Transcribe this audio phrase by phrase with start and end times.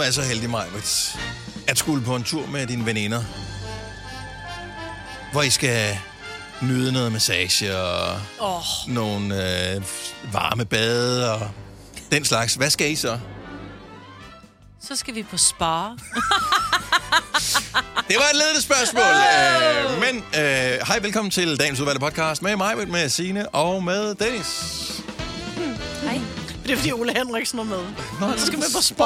[0.00, 1.18] nu er så heldig, Majbert,
[1.66, 3.22] at skulle på en tur med dine veninder,
[5.32, 5.98] hvor I skal
[6.62, 8.62] nyde noget massage og Åh,
[8.94, 9.24] nogle
[9.74, 9.82] øh,
[10.32, 11.50] varme bade og
[12.12, 12.54] den slags.
[12.54, 13.18] Hvad skal I så?
[14.82, 15.64] så skal vi på spa.
[18.08, 19.02] Det var et ledende spørgsmål.
[19.02, 24.14] Øh, men øh, hej, velkommen til dagens udvalgte podcast med mig, med Signe og med
[24.14, 24.89] Dennis.
[26.70, 27.78] Det er fordi Ole Henriksen er med.
[28.20, 29.04] Nå, Så skal vi på spa.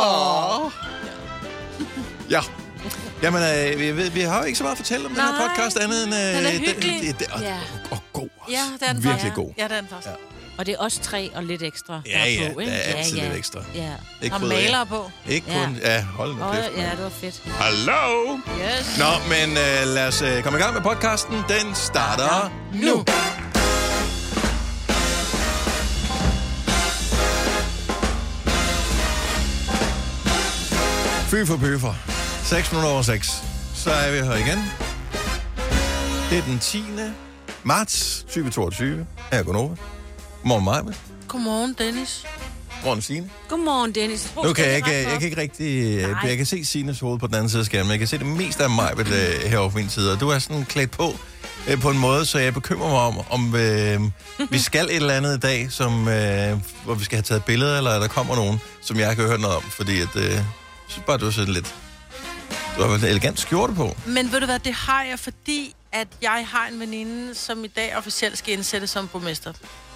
[2.30, 2.40] Ja.
[3.22, 5.30] Jamen, øh, vi, ved- vi har jo ikke så meget at fortælle om den her
[5.32, 5.48] Nej.
[5.48, 6.14] podcast, andet end...
[6.14, 7.00] Øh, Den er hyggelig.
[7.02, 7.56] Det, det, og, Ja.
[7.90, 8.28] og god.
[8.50, 9.34] Ja, det er den Virkelig faktisk.
[9.34, 9.50] god.
[9.58, 10.08] Ja, det er den faktisk.
[10.08, 10.14] Ja.
[10.58, 12.72] Og det er også tre og lidt ekstra, Ja, der er ja, på, der ikke?
[12.72, 13.60] er altid lidt ekstra.
[13.74, 13.90] Ja.
[14.22, 14.64] Ikke Og bryder jeg.
[14.64, 15.10] maler på.
[15.28, 15.64] Ikke Ja.
[15.64, 15.78] kun...
[15.84, 16.70] Ja, hold nu kæft.
[16.76, 16.96] ja, mand.
[16.96, 17.42] det var fedt.
[17.46, 18.36] Hallo?
[18.36, 18.98] Yes.
[18.98, 21.34] Nå, men øh, lad os øh, komme i gang med podcasten.
[21.48, 23.04] Den starter nu.
[31.34, 31.94] Fy for bøffer.
[32.44, 33.42] 6 minutter over 6.
[33.74, 34.58] Så er vi her igen.
[36.30, 36.84] Det er den 10.
[37.62, 39.06] marts 2022.
[39.32, 39.74] Her er Gunova.
[40.44, 40.94] Morgen mig.
[41.28, 42.26] Godmorgen, Dennis.
[42.84, 43.30] Morgen Signe.
[43.48, 44.30] Godmorgen, Dennis.
[44.32, 45.96] Hvor Nu kan skal jeg rette jeg kan ikke rigtig...
[46.02, 46.20] øh, Nej.
[46.24, 47.90] Jeg kan se Sines hoved på den anden side af skærmen.
[47.90, 50.12] Jeg kan se det meste af mig øh, herovre på min side.
[50.12, 51.12] Og du er sådan klædt på
[51.68, 54.00] øh, på en måde, så jeg bekymrer mig om, om øh,
[54.50, 57.76] vi skal et eller andet i dag, som, øh, hvor vi skal have taget billeder,
[57.78, 59.62] eller der kommer nogen, som jeg ikke har hørt noget om.
[59.62, 60.38] Fordi at, øh,
[60.88, 61.74] synes bare, du er sådan lidt...
[62.76, 63.96] Du har en elegant skjorte på.
[64.06, 67.66] Men ved du hvad, det har jeg, fordi at jeg har en veninde, som i
[67.66, 69.52] dag officielt skal indsættes som borgmester.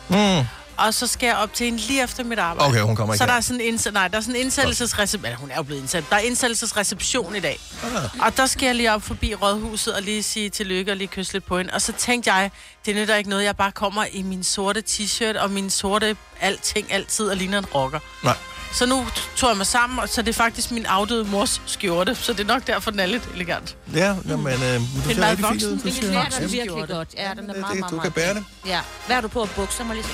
[0.08, 0.46] Mm.
[0.76, 2.68] Og så skal jeg op til hende lige efter mit arbejde.
[2.68, 4.40] Okay, hun kommer ikke Så der er sådan en indsæt, nej, der er sådan en
[4.40, 5.34] indsættelsesreception.
[5.34, 6.04] Hun er jo blevet indsat.
[6.10, 7.60] Der er indsættelsesreception i dag.
[7.84, 8.26] Ah.
[8.26, 11.32] Og der skal jeg lige op forbi rådhuset og lige sige tillykke og lige kysse
[11.32, 11.74] lidt på hende.
[11.74, 12.50] Og så tænkte jeg,
[12.86, 16.92] det nytter ikke noget, jeg bare kommer i min sorte t-shirt og min sorte alting
[16.92, 18.00] altid og ligner en rocker.
[18.24, 18.36] Nej.
[18.72, 19.06] Så nu
[19.36, 22.40] tog jeg mig sammen, og så det er faktisk min afdøde mors skjorte, så det
[22.40, 23.76] er nok derfor, den er lidt elegant.
[23.94, 25.78] Ja, jamen, øh, du ser meget rigtig fint ud.
[25.78, 26.94] Det ser- klæder dig virkelig skjorte.
[26.94, 27.08] godt.
[27.16, 28.46] Ja, den er Det- meget, det- meget, du meget kan bære pæn.
[28.66, 28.80] Ja.
[29.06, 29.48] Hvad er du på?
[29.56, 30.10] Bukser, må lige se.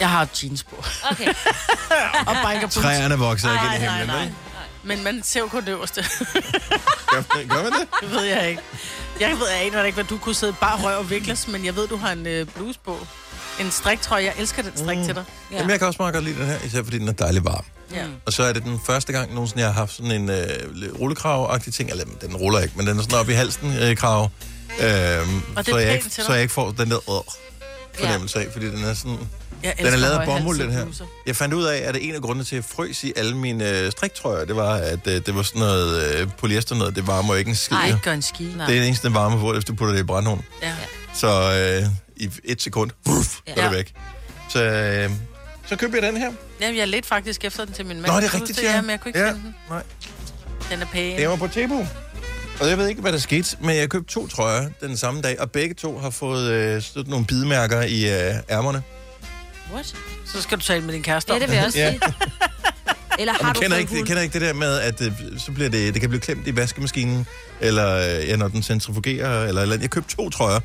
[0.00, 0.76] Jeg har jeans på.
[1.10, 1.28] Okay.
[2.28, 2.74] og biker boots.
[2.74, 4.24] Træerne vokser ikke ind i Nej, nej, himlen, nej.
[4.24, 4.34] vel?
[4.84, 6.04] Men man ser jo kun det øverste.
[7.10, 7.88] Gør, gør man det?
[8.02, 8.62] Det ved jeg ikke.
[9.20, 11.76] Jeg ved jeg aner ikke, hvad du kunne sidde bare røv og vikles, men jeg
[11.76, 13.06] ved, du har en øh, bluse på.
[13.60, 14.24] En striktrøje.
[14.24, 15.04] Jeg elsker den strik mm.
[15.04, 15.24] til dig.
[15.50, 15.56] Ja.
[15.56, 17.64] Jamen, jeg kan også meget godt lide den her, især fordi den er dejlig varm.
[17.94, 18.04] Ja.
[18.26, 20.46] Og så er det den første gang nogensinde, jeg har haft sådan en øh,
[21.00, 21.90] rullekrav-agtig ting.
[21.90, 24.30] Eller den ruller ikke, men den er sådan op i halsen øh, krav.
[24.78, 25.24] Er
[25.62, 27.22] så, jeg ikke, så jeg ikke får den der øh,
[27.94, 29.18] fornemmelse af, fordi den er sådan...
[29.62, 30.86] Jeg Den er lavet af bomuld, den her.
[31.26, 33.36] Jeg fandt ud af, at det en af grundene til, at jeg frøs i alle
[33.36, 36.96] mine øh, striktrøjer, det var, at øh, det var sådan noget øh, polyester noget.
[36.96, 37.76] Det varmer jo ikke en skid.
[37.76, 38.44] Nej, ikke gør en ski.
[38.44, 38.66] Nej.
[38.66, 40.40] Det er det eneste, den varme på, hvis du putter det i brandhånd.
[40.62, 40.74] Ja.
[41.14, 43.52] Så øh, i et sekund, vuff, Ja.
[43.56, 43.92] er det væk.
[44.50, 45.10] Så, øh,
[45.68, 46.32] så købte jeg den her.
[46.60, 48.12] Jamen, jeg ledte faktisk efter den til min mand.
[48.12, 48.74] Nå, det er rigtigt, ja.
[48.74, 49.26] Ja, men jeg kunne ikke Ja.
[49.32, 49.54] finde den.
[49.70, 49.82] Nej.
[50.70, 51.20] Den er pæn.
[51.20, 51.86] Jeg var på Tebo.
[52.60, 55.40] Og jeg ved ikke, hvad der skete, men jeg købte to trøjer den samme dag,
[55.40, 58.82] og begge to har fået øh, sådan nogle bidemærker i øh, ærmerne.
[59.72, 59.94] What?
[60.26, 61.90] Så skal du tale med din kæreste Ja, om det vil jeg også Ja.
[61.90, 62.00] sige.
[63.20, 64.06] Eller har du kender ikke, hund?
[64.06, 66.56] kender ikke det der med, at øh, så bliver det, det kan blive klemt i
[66.56, 67.26] vaskemaskinen,
[67.60, 70.60] eller øh, ja, når den centrifugerer, eller, eller Jeg købte to trøjer,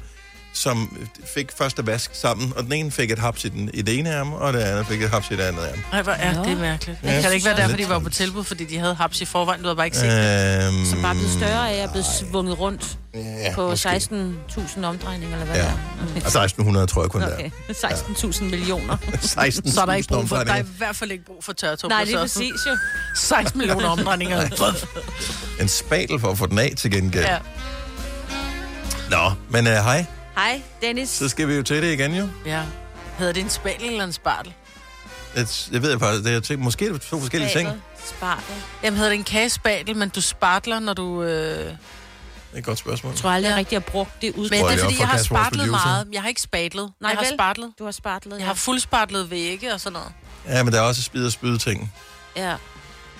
[0.54, 0.98] som
[1.36, 4.10] fik første vask sammen, og den ene fik et haps i, den, i det ene
[4.10, 5.84] ærme, og det andet fik et haps i det andet ærme.
[5.92, 7.00] Nej, hvor er det mærkeligt.
[7.04, 9.22] Ja, kan det ikke være lidt derfor, de var på tilbud, fordi de havde haps
[9.22, 9.62] i forvejen?
[9.62, 10.68] Du havde bare ikke set det.
[10.68, 13.90] Øhm, Som bare er blevet større af at blive svunget rundt ja, på måske.
[13.90, 15.62] 16.000 omdrejninger, eller hvad Ja.
[15.62, 15.70] det
[16.16, 16.22] er.
[16.38, 17.34] Og 1600 tror jeg kun Okay.
[17.34, 17.50] okay.
[17.74, 18.98] 16.000 millioner.
[19.12, 19.18] der.
[19.22, 21.54] 16 Så er der ikke brug for, der er i hvert fald ikke brug for
[21.54, 21.96] tørretumper.
[21.96, 22.78] Nej, lige så præcis jo.
[23.16, 24.50] 16 millioner omdrejninger.
[25.62, 27.26] En spatel for at få den af til gengæld.
[27.26, 27.38] ja.
[29.10, 30.06] Nå, men øh, hej.
[30.36, 31.10] Hej, Dennis.
[31.10, 32.28] Så skal vi jo til det igen jo.
[32.46, 32.64] ja.
[33.18, 34.54] Hedder det en spæl eller en spartel?
[35.36, 37.70] Jeg, jeg ved faktisk, det er tænkt, måske er det to forskellige ting.
[38.06, 38.44] Spartel.
[38.84, 41.24] Jamen hedder det en kagespatel, men du spartler, når du...
[41.24, 41.30] Øh...
[41.30, 41.78] Det
[42.54, 43.12] er et godt spørgsmål.
[43.14, 43.60] Jeg tror aldrig, jeg Ja.
[43.60, 44.52] rigtig har brugt det udtryk.
[44.52, 46.08] Men det jeg er fordi, jeg har spartlet meget.
[46.14, 46.92] Jeg har ikke spatlet.
[47.02, 47.34] Nej, jeg har vel?
[47.38, 47.72] spartlet.
[47.80, 50.10] Du har spartlet, Jeg har fuldspartlet vægge og sådan noget.
[50.58, 51.94] Ja, men der er også spid og spyde ting.
[52.36, 52.42] Ja.
[52.50, 52.58] Jeg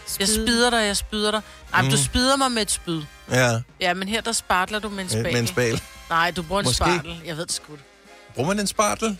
[0.06, 0.26] Spyd.
[0.26, 1.42] spider dig, jeg spyder dig.
[1.74, 1.98] Nej, men Mm.
[1.98, 3.02] du spider mig med et spyd.
[3.32, 5.32] Ja, Ja, men her der spartler du med en med, spatel.
[5.34, 5.82] med en spal.
[6.10, 6.76] Nej, du bruger en Måske.
[6.76, 7.22] spartel.
[7.26, 7.74] Jeg ved det sgu.
[8.36, 9.18] Bruger man en spartel?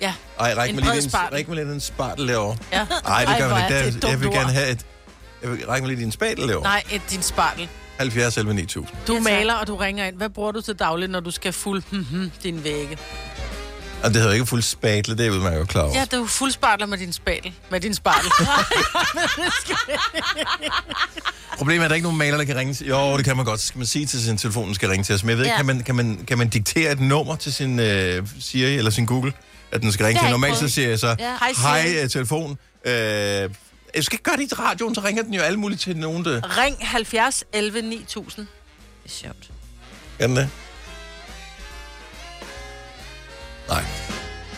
[0.00, 0.14] Ja.
[0.40, 1.34] Ej, ræk mig lige en, spartel.
[1.36, 2.56] ræk mig lige en spartel derovre.
[2.72, 2.86] Ja.
[3.04, 3.84] Nej, det gør hvor man ikke.
[3.94, 4.86] det Der, jeg dumt vil gerne have et...
[5.42, 6.62] Jeg vil række mig lige din spatel derovre.
[6.68, 7.68] Nej, et, din spartel.
[7.98, 8.96] 70 11 9000.
[9.06, 10.16] Du maler, og du ringer ind.
[10.16, 12.98] Hvad bruger du til dagligt, når du skal fuld hmm, din vægge?
[14.04, 15.94] Og det hedder ikke fuld spatle, det er man jo klar over.
[15.98, 17.52] Ja, du fuldspartler med din spatel.
[17.70, 18.30] Med din spartel.
[21.56, 22.86] Problemet er, at der er ikke nogen maler, der kan ringe til...
[22.86, 23.60] Jo, det kan man godt.
[23.60, 25.22] Så skal man sige til sin telefon, den skal ringe til os.
[25.24, 25.56] Men jeg ved ikke, Ja.
[25.56, 29.06] kan, man, kan, man, kan man diktere et nummer til sin øh, Siri eller sin
[29.06, 29.32] Google,
[29.72, 30.30] at den skal ringe Det til?
[30.30, 31.36] Normalt ikke så siger jeg så, Ja.
[31.38, 33.50] Hej, hej øh, telefon, øh, Jeg
[34.00, 36.58] skal ikke gøre det i radioen, så ringer den jo alle mulige til nogen, der...
[36.58, 38.46] Ring 70 11 9000.
[39.04, 39.50] Det er sjovt.
[40.20, 40.48] Kan det?
[43.68, 43.84] Nej.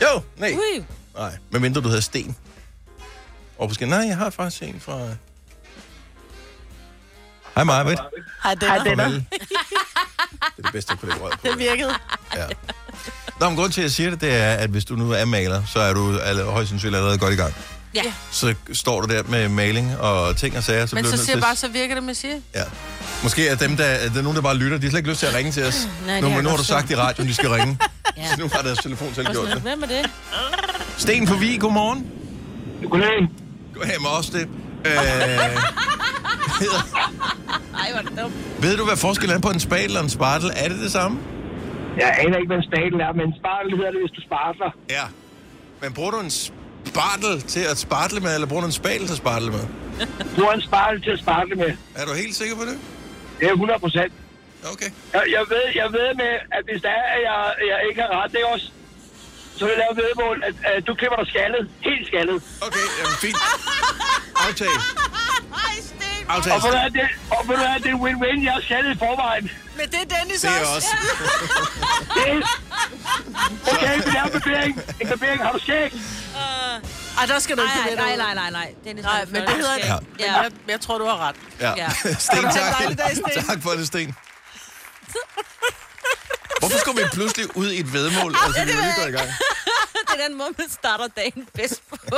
[0.03, 0.53] Jo, nej.
[0.53, 0.85] Ui.
[1.17, 2.37] Nej, medmindre du hedder Sten.
[3.58, 4.99] Og måske, nej, jeg har faktisk en fra...
[7.55, 8.00] Hej, Marvitt.
[8.43, 9.14] Hej, det er Farvel.
[9.14, 9.26] Det
[10.58, 11.38] er det bedste, jeg kunne lægge rød på.
[11.43, 11.94] Det virkede.
[12.35, 12.47] Ja.
[13.41, 15.25] Nå, men grund til, at jeg siger det, det er, at hvis du nu er
[15.25, 17.55] maler, så er du højst sandsynligt allerede godt i gang.
[18.04, 18.12] Ja.
[18.31, 21.56] Så står du der med maling og ting og sager, så Men så siger bare,
[21.56, 22.34] så virker det med siger.
[22.54, 22.62] Ja.
[23.22, 25.20] Måske er dem, der, er der nogen, der bare lytter, de har slet ikke lyst
[25.20, 25.88] til at ringe til os.
[26.06, 27.78] Nej, det nu, har men nu har du sagt i radioen, de skal ringe.
[28.16, 28.26] Ja.
[28.26, 29.62] Så nu har deres telefon selv gjort det.
[29.62, 30.10] Hvem er det?
[30.96, 32.06] Sten på Vi, godmorgen.
[32.90, 33.28] Goddag.
[33.75, 34.49] Goddag med os det.
[34.87, 34.92] Øh,
[37.82, 38.34] Ej, hvor er det dumt.
[38.62, 40.50] ved du, hvad forskellen er på en spadel og en spartel?
[40.56, 41.19] Er det det samme?
[41.99, 44.70] Jeg aner ikke, hvad en spadel er, men spartel hedder det, hvis du spartler.
[44.90, 45.04] Ja.
[45.82, 46.31] Men bruger du en
[46.96, 49.64] spartel til at spartle med, eller bruger du en spadel til at spartle med?
[50.44, 51.70] Har en spartel til at spartle med.
[51.94, 52.76] Er du helt sikker på det?
[53.40, 54.12] Det er 100 procent.
[54.72, 54.90] Okay.
[55.14, 57.38] Jeg, jeg, ved, jeg ved med, at hvis der er, at jeg,
[57.70, 58.66] jeg ikke har ret, det er også,
[59.58, 61.62] så vil jeg lave vedmål, at, at du klipper dig skaldet.
[61.88, 62.37] Helt skaldet.
[62.66, 63.38] Okay, jamen fint.
[64.46, 64.81] Aftale.
[65.64, 66.22] Ej, Sten.
[66.28, 66.60] Og Aftale.
[66.66, 68.38] ved du det, og ved du hvad, det er win-win.
[68.49, 69.44] Jeg er skaldet i forvejen.
[69.78, 70.75] Men det er Dennis Det er også.
[70.76, 70.90] også.
[72.16, 72.40] Det er...
[73.72, 74.72] Okay, vi laver en barbering.
[75.00, 75.40] En barbering.
[75.46, 75.90] Har du skæg?
[77.19, 78.75] Ej, der skal du ikke Nej, nej, nej, nej, nej.
[78.85, 79.94] Dennis Nej, men det hedder Ja.
[79.94, 80.06] det.
[80.12, 81.37] Men jeg, jeg tror, du har ret.
[81.61, 81.73] Ja.
[81.77, 81.88] Ja.
[82.19, 82.99] Sten, tak.
[82.99, 83.44] dag, Sten.
[83.49, 84.15] Tak for det, Sten.
[86.59, 88.35] Hvorfor skulle vi pludselig ud i et vedmål?
[88.44, 89.29] Altså, vi er lige gået i gang.
[90.12, 91.97] Det er den måde, man starter dagen bedst på.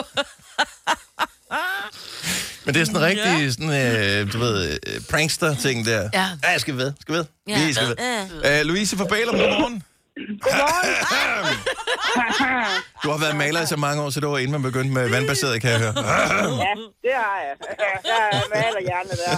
[2.64, 6.10] Men det er sådan en rigtig, sådan, øh, du ved, øh, prankster-ting der.
[6.12, 6.28] Ja.
[6.42, 7.24] ja jeg skal ved, skal ved.
[7.48, 7.66] Ja.
[7.66, 7.96] Vi skal ved.
[8.44, 8.60] Ja.
[8.60, 9.82] Øh, Louise fra Bælum, godmorgen.
[13.02, 15.08] Du har været maler i så mange år, så det var inden man begyndte med
[15.10, 15.92] vandbaseret, kan jeg høre.
[15.96, 17.56] Ja, det har jeg.
[18.04, 19.36] Jeg maler gerne der.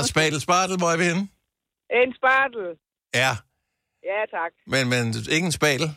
[0.00, 1.28] Nå, spadel, spartel, hvor er vi henne?
[2.02, 2.66] En spartel.
[3.14, 3.36] Ja,
[4.04, 4.52] Ja, tak.
[4.66, 5.96] men, men ikke en spadel.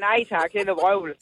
[0.00, 0.52] Nej, tak.
[0.52, 1.14] Det er noget vrøvl.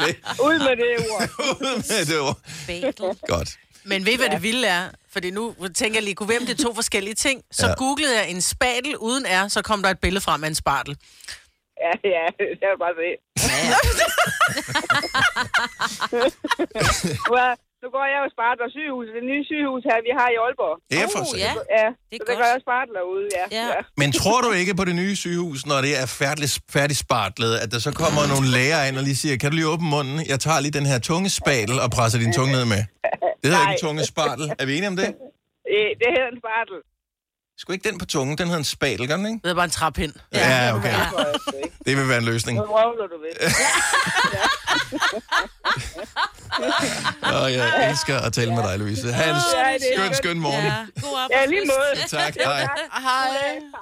[0.00, 0.14] Okay.
[0.42, 1.22] Ud med det ord.
[2.08, 2.94] det var Bagel.
[3.28, 3.58] godt.
[3.84, 4.88] Men ved I, hvad det vilde er?
[5.16, 7.42] Fordi nu tænker jeg lige, kunne hvem det er to forskellige ting.
[7.52, 7.70] Så Ja.
[7.70, 7.74] ja.
[7.78, 10.96] googlede jeg en spadel uden R, så kom der et billede frem af en spartel.
[11.84, 12.24] Ja, ja.
[12.62, 13.08] Jeg vil bare se.
[17.28, 19.06] Nu er- Nu går jeg jo spartler sygehus.
[19.16, 20.74] Det nye sygehus her, vi har i Aalborg.
[20.96, 21.52] Ja, for Oh, ja.
[21.78, 22.28] Ja, Det er så godt.
[22.28, 23.44] der gør jeg spartler ude, ja.
[23.58, 23.64] Ja.
[23.74, 23.80] ja.
[24.00, 27.68] Men tror du ikke på det nye sygehus, når det er færdigt, færdigt spartlet, at
[27.74, 30.16] der så kommer nogle læger ind og lige siger, kan du lige åbne munden?
[30.32, 32.82] Jeg tager lige den her tunge spadel og presser din tunge ned med.
[33.46, 33.72] Det hedder Nej.
[33.72, 34.52] ikke tunge spartel.
[34.58, 35.06] Er vi enige om det?
[35.06, 35.14] Det,
[36.00, 36.76] det hedder en spartel.
[37.58, 39.40] Sgu ikke den på tungen, den hedder en spadel, gør den ikke?
[39.44, 40.12] Det er bare en trappind.
[40.32, 40.94] Ja, okay.
[41.64, 41.76] Ikke.
[41.86, 42.58] Det vil være en løsning.
[42.58, 43.34] Nu vrøvler du ved.
[47.22, 49.12] Og jeg elsker at tale med dig, Louise.
[49.12, 50.64] Ha' en Ja, det er skøn, skøn morgen.
[50.64, 52.06] Ja, god Ja, lige måde.
[52.18, 52.68] Tak, hej.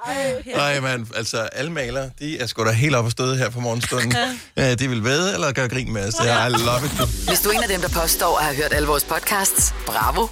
[0.05, 0.43] Hej.
[0.55, 3.59] Nej, man, altså alle malere, de er sgu da helt oppe og støde her på
[3.59, 4.15] morgenstunden.
[4.57, 6.13] Ja, de vil ved eller gøre grin med os.
[6.13, 6.27] I
[6.63, 6.91] love it.
[7.27, 10.27] Hvis du er en af dem, der påstår at have hørt alle vores podcasts, bravo.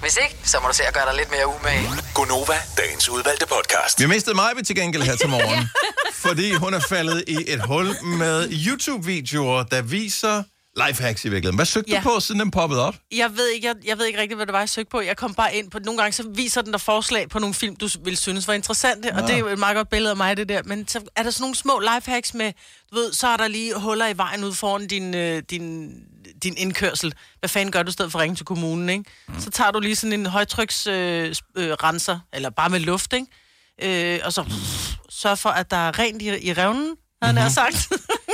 [0.00, 1.88] Hvis ikke, så må du se at gøre dig lidt mere umage.
[2.14, 4.00] Gonova, dagens udvalgte podcast.
[4.00, 5.68] Vi mistet mig til gengæld her til morgen,
[6.26, 10.42] fordi hun er faldet i et hul med YouTube-videoer, der viser
[10.76, 11.56] lifehacks i virkeligheden.
[11.56, 11.96] Hvad søgte ja.
[11.96, 12.02] Ja.
[12.02, 12.96] du på, siden den poppede op?
[13.16, 15.00] Jeg ved, ikke, jeg, jeg ved ikke rigtig, hvad det var, jeg søgte på.
[15.00, 17.76] Jeg kom bare ind på, nogle gange så viser den der forslag på nogle film,
[17.76, 20.36] du ville synes var interessante, og det er jo et meget godt billede af mig,
[20.36, 20.62] det der.
[20.64, 22.52] Men så er der sådan nogle små lifehacks med,
[22.90, 25.94] du ved, så er der lige huller i vejen ud foran din, øh, din,
[26.42, 27.14] din indkørsel.
[27.38, 29.04] Hvad fanden gør du i stedet for at ringe til kommunen, ikke?
[29.28, 29.40] Mm.
[29.40, 34.14] Så tager du lige sådan en højtryksrenser, øh, øh, renser, eller bare med luft, ikke?
[34.14, 37.52] Øh, og så pff, sørg for, at der er rent i, i revnen, havde han
[37.68, 37.78] mm-hmm.
[37.78, 37.92] sagt.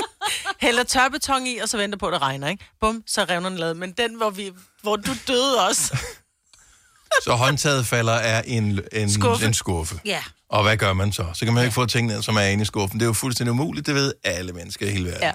[0.64, 2.64] Hælder tørbeton i, og så venter på, at det regner, ikke?
[2.80, 3.76] Bum, så er revnerne lavet.
[3.76, 4.50] Men den, hvor, vi,
[4.82, 5.98] hvor du døde også.
[7.24, 9.46] Så håndtaget falder af en, en, Skuffe.
[9.46, 10.00] en skuffe.
[10.04, 10.22] Ja.
[10.50, 11.26] Og hvad gør man så?
[11.34, 13.00] Så kan man ikke få tingene, som er inde i skuffen.
[13.00, 15.22] Det er jo fuldstændig umuligt, det ved alle mennesker i hele verden.
[15.22, 15.32] Ja.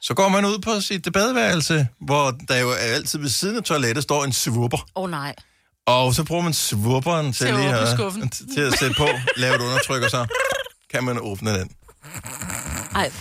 [0.00, 4.02] Så går man ud på sit badeværelse, hvor der jo altid ved siden af toilettet
[4.02, 4.78] står en svupper.
[4.96, 5.34] Åh oh, nej.
[5.86, 7.98] Og så bruger man svupperen til, Til lige at,
[8.54, 10.26] til at sætte på, lave et undertryk, og så
[10.90, 11.70] kan man åbne den.
[12.94, 13.12] Ej.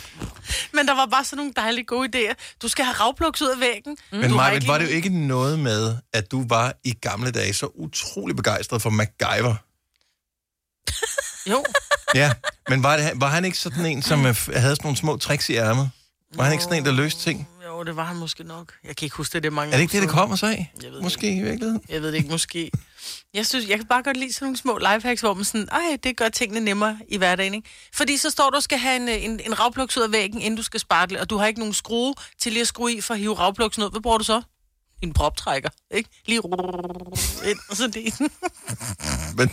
[0.74, 2.34] Men der var bare sådan nogle dejlige gode idéer.
[2.62, 3.98] Du skal have ravpluks ud af væggen.
[4.12, 4.18] Mm.
[4.18, 7.54] Men Maja, ikke var det jo ikke noget med, at du var i gamle dage
[7.54, 9.56] så utrolig begejstret for MacGyver?
[11.52, 11.64] Jo.
[12.16, 12.32] Ja,
[12.70, 15.50] men var, det, var han ikke sådan en, som øh, havde sådan nogle små tricks
[15.50, 15.92] i ærmet?
[16.36, 17.50] Var han ikke sådan en, der løste ting?
[17.66, 18.74] Jo, det var han måske nok.
[18.84, 20.36] Jeg kan ikke huske det, det er mange Er det ikke år det, det kommer
[20.36, 20.74] sig af?
[20.84, 21.82] Jeg ved Måske i virkeligheden.
[21.90, 22.72] Jeg ved det ikke, måske.
[23.34, 25.98] Jeg synes, jeg kan bare godt lide sådan nogle små lifehacks, hvor man sådan, ej,
[26.04, 27.70] det gør tingene nemmere i hverdagen, ikke?
[27.94, 30.58] Fordi så står du og skal have en, en, en ravpluks ud af væggen, inden
[30.58, 33.14] du skal spartle, og du har ikke nogen skrue til lige at skrue i for
[33.14, 33.92] at hive ravpluksen ud.
[33.92, 34.42] Hvad bruger du så?
[35.02, 36.10] En proptrækker, ikke?
[36.26, 36.42] Lige
[37.50, 38.20] ind, og så det.
[39.38, 39.50] Men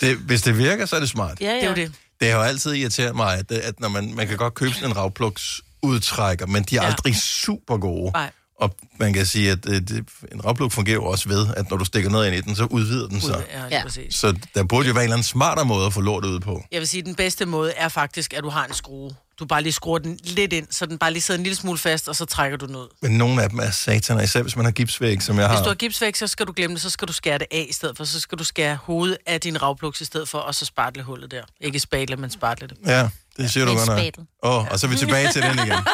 [0.00, 1.40] det, hvis det virker, så er det smart.
[1.40, 1.54] Ja, ja.
[1.54, 1.92] Det er jo det.
[2.20, 4.90] Det har jo altid irriteret mig, at, at når man, man kan godt købe sådan
[4.90, 6.88] en ravpluks udtrækker, men de er Ja.
[6.88, 8.10] aldrig super gode.
[8.12, 8.30] Nej.
[8.60, 11.76] Og man kan sige, at øh, det, en ravpluk fungerer jo også ved, at når
[11.76, 13.44] du stikker noget ind i den, så udvider den sig.
[13.52, 13.66] Ja, Ja.
[13.70, 13.82] ja.
[13.82, 14.14] præcis.
[14.14, 16.62] Så der burde jo være en eller anden smartere måde at få lortet ud på.
[16.72, 19.10] Jeg vil sige, at den bedste måde er faktisk, at du har en skrue.
[19.38, 21.78] Du bare lige skruer den lidt ind, så den bare lige sidder en lille smule
[21.78, 22.88] fast, og så trækker du den ud.
[23.02, 25.62] Men nogle af dem er sataner, især hvis man har gipsvæg, som jeg Hvis har.
[25.64, 27.72] du har gipsvæk, så skal du glemme det, så skal du skære det af i
[27.72, 28.04] stedet for.
[28.04, 31.30] Så skal du skære hovedet af din ravpluks i stedet for, og så spartle hullet
[31.30, 31.42] der.
[31.60, 32.76] Ikke spatle, men spartle det.
[32.86, 34.26] Ja, det siger du en godt nok.
[34.42, 35.72] Åh, oh, og så er vi tilbage til den igen.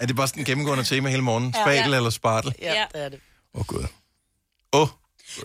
[0.00, 1.54] Er det bare sådan en gennemgående tema hele morgen?
[1.64, 2.54] Spatel eller spartel?
[2.62, 2.84] Ja, Ja.
[2.94, 3.18] det er det.
[3.54, 3.84] Åh, oh, gud.
[4.72, 4.88] Åh, oh,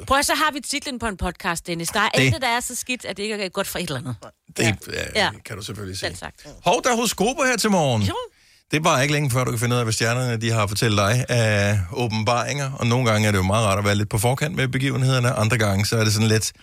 [0.08, 1.88] Prøv at så har vi titlen på en podcast, Dennis.
[1.90, 3.84] Der er Det- intet, der er så skidt, at det ikke er godt for et
[3.84, 4.16] eller andet.
[4.58, 4.74] det ja.
[4.94, 5.30] Ja, Ja.
[5.46, 6.06] kan du selvfølgelig se.
[6.06, 6.48] Selv sagt.
[6.66, 8.02] Hov, der er horoskoper her til morgen.
[8.04, 8.16] Jo.
[8.72, 10.68] Det er bare ikke længe før, du kan finde ud af, hvad stjernerne de har
[10.68, 12.72] fortalt dig af åbenbaringer.
[12.72, 15.32] Og nogle gange er det jo meget rart at være lidt på forkant med begivenhederne.
[15.32, 16.54] Andre gange, så er det sådan lidt,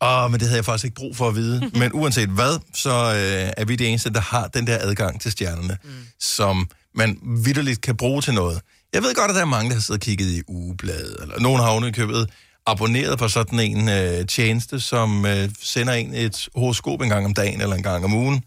[0.00, 1.70] åh, men det havde jeg faktisk ikke brug for at vide.
[1.80, 5.32] men uanset hvad, så øh, er vi det eneste, der har den der adgang til
[5.32, 5.90] stjernerne, mm.
[6.20, 8.60] som man vidderligt kan bruge til noget.
[8.92, 11.40] Jeg ved godt, at der er mange, der har siddet og kigget i ugebladet, eller
[11.40, 12.30] nogen har ovenikøbet
[12.66, 17.34] abonneret på sådan en øh, tjeneste, som øh, sender en et horoskop en gang om
[17.34, 18.44] dagen eller en gang om ugen.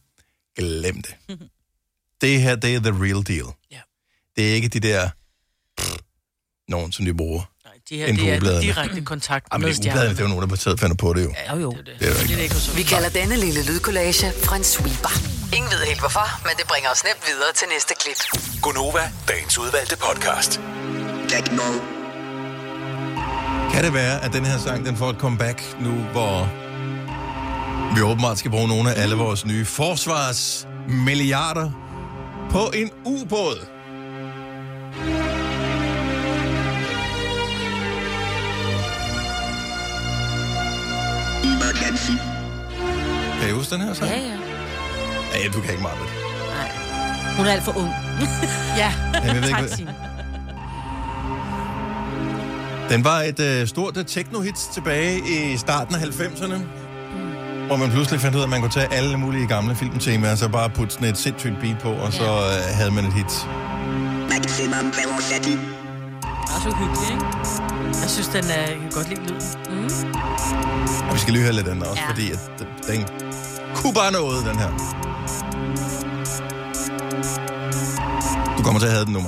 [0.57, 1.15] Glem det.
[2.21, 3.45] Det her, det er the real deal.
[3.71, 3.79] Ja.
[4.35, 5.09] Det er ikke de der
[5.77, 5.95] pff,
[6.67, 7.51] nogen, som de bruger.
[7.65, 10.29] Nej, de her, det er direkte kontakt Jamen, med det er ubladene, det er jo
[10.29, 11.33] nogen, der taget finder på det jo.
[11.45, 11.71] Ja, Jo, jo.
[11.71, 11.99] Det er det.
[11.99, 15.32] Det er jo Det ikke er ikke Vi kalder denne lille lydkollage en sweeper.
[15.55, 18.17] Ingen ved helt hvorfor, men det bringer os nemt videre til næste klip.
[18.61, 20.61] Gunova, dagens udvalgte podcast.
[23.73, 26.49] Kan det være, at den her sang, den får et comeback nu, hvor
[27.95, 31.71] vi åbenbart skal bruge nogle af alle vores nye forsvarsmilliarder
[32.51, 33.67] på en ubåd?
[43.39, 44.11] Kan I huske den her sang?
[44.11, 44.52] Ja, ja.
[45.33, 46.15] Ja, du kan ikke meget med det.
[46.55, 47.35] Nej.
[47.37, 47.89] Hun er alt for ung.
[48.81, 49.95] Ja, Jamen, jeg ved ikke, Tak, Signe.
[52.89, 56.57] Den var et øh, stort øh, techno-hit tilbage i starten af 90'erne,
[57.67, 60.37] hvor man pludselig fandt ud af, at man kunne tage alle mulige gamle filmtemaer, og
[60.37, 63.47] så bare putte sådan et sindssygt beat på, og så øh, havde man et hit.
[66.55, 67.25] Også hyggeligt, ikke?
[68.01, 68.61] jeg synes, den er...
[68.61, 69.41] Jeg kan godt lide lyden.
[71.09, 72.05] Og vi skal lige høre lidt af den også, ja.
[72.05, 72.11] Ja.
[72.11, 73.07] fordi at den, den
[73.75, 74.69] kunne bare noget, den her.
[78.57, 79.19] Du kommer til at have den nu.
[79.19, 79.27] Det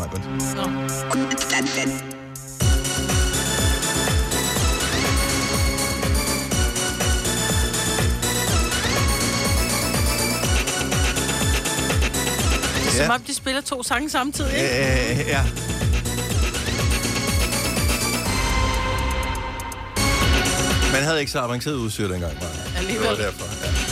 [12.87, 15.21] er som om, de spiller to sange samtidig, ikke?
[15.21, 15.43] Øh, ja.
[20.93, 22.33] Man havde ikke så avanceret udstyr dengang.
[22.39, 22.47] Det
[22.77, 23.07] Alligevel.
[23.07, 23.84] var derfor, ja.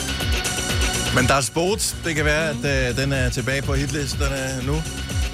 [1.15, 1.95] Men der er sports.
[2.05, 4.73] Det kan være, at øh, den er tilbage på hitlisterne nu.
[4.73, 4.83] Jeg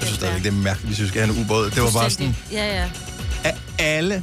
[0.00, 1.70] synes stadigvæk, det er mærkeligt, hvis vi skal have en ubåd.
[1.70, 2.88] Det var bare sådan, Ja, ja.
[3.44, 4.22] af alle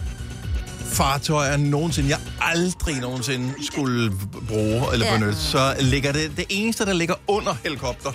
[0.86, 4.12] fartøjer nogensinde, jeg aldrig nogensinde skulle
[4.48, 5.18] bruge eller Ja.
[5.18, 8.12] benytte, så ligger det, det eneste, der ligger under helikopter,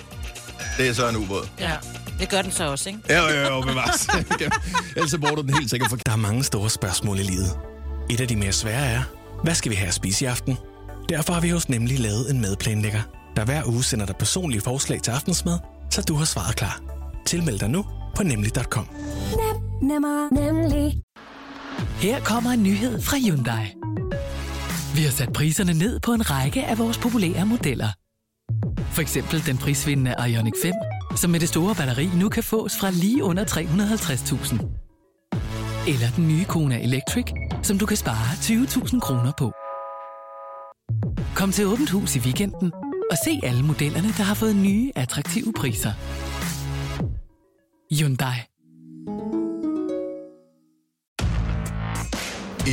[0.77, 1.47] det er så en ubåd.
[1.59, 1.71] Ja.
[2.19, 2.99] Det gør den så også, ikke?
[3.09, 4.07] Ja, jo, jo, bevares.
[4.95, 5.97] Ellers så bruger du den helt sikkert for...
[6.05, 7.51] Der er mange store spørgsmål i livet.
[8.09, 9.01] Et af de mere svære er,
[9.43, 10.57] hvad skal vi have at spise i aften?
[11.09, 13.01] Derfor har vi hos Nemlig lavet en madplanlægger,
[13.35, 15.59] der hver uge sender dig personlige forslag til aftensmad,
[15.89, 16.81] så du har svaret klar.
[17.25, 17.85] Tilmeld dig nu
[18.15, 18.87] på nemlig.com.
[19.81, 21.01] Nemmer, nemlig.
[22.01, 23.73] Her kommer en nyhed fra Hyundai.
[24.95, 27.89] Vi har sat priserne ned på en række af vores populære modeller.
[28.93, 30.73] For eksempel den prisvindende Ioniq 5,
[31.15, 34.83] som med det store batteri nu kan fås fra lige under 350.000.
[35.87, 37.25] Eller den nye Kona Electric,
[37.63, 39.51] som du kan spare 20.000 kroner på.
[41.35, 42.71] Kom til Åbent Hus i weekenden
[43.13, 45.93] og se alle modellerne, der har fået nye, attraktive priser.
[47.97, 48.37] Hyundai.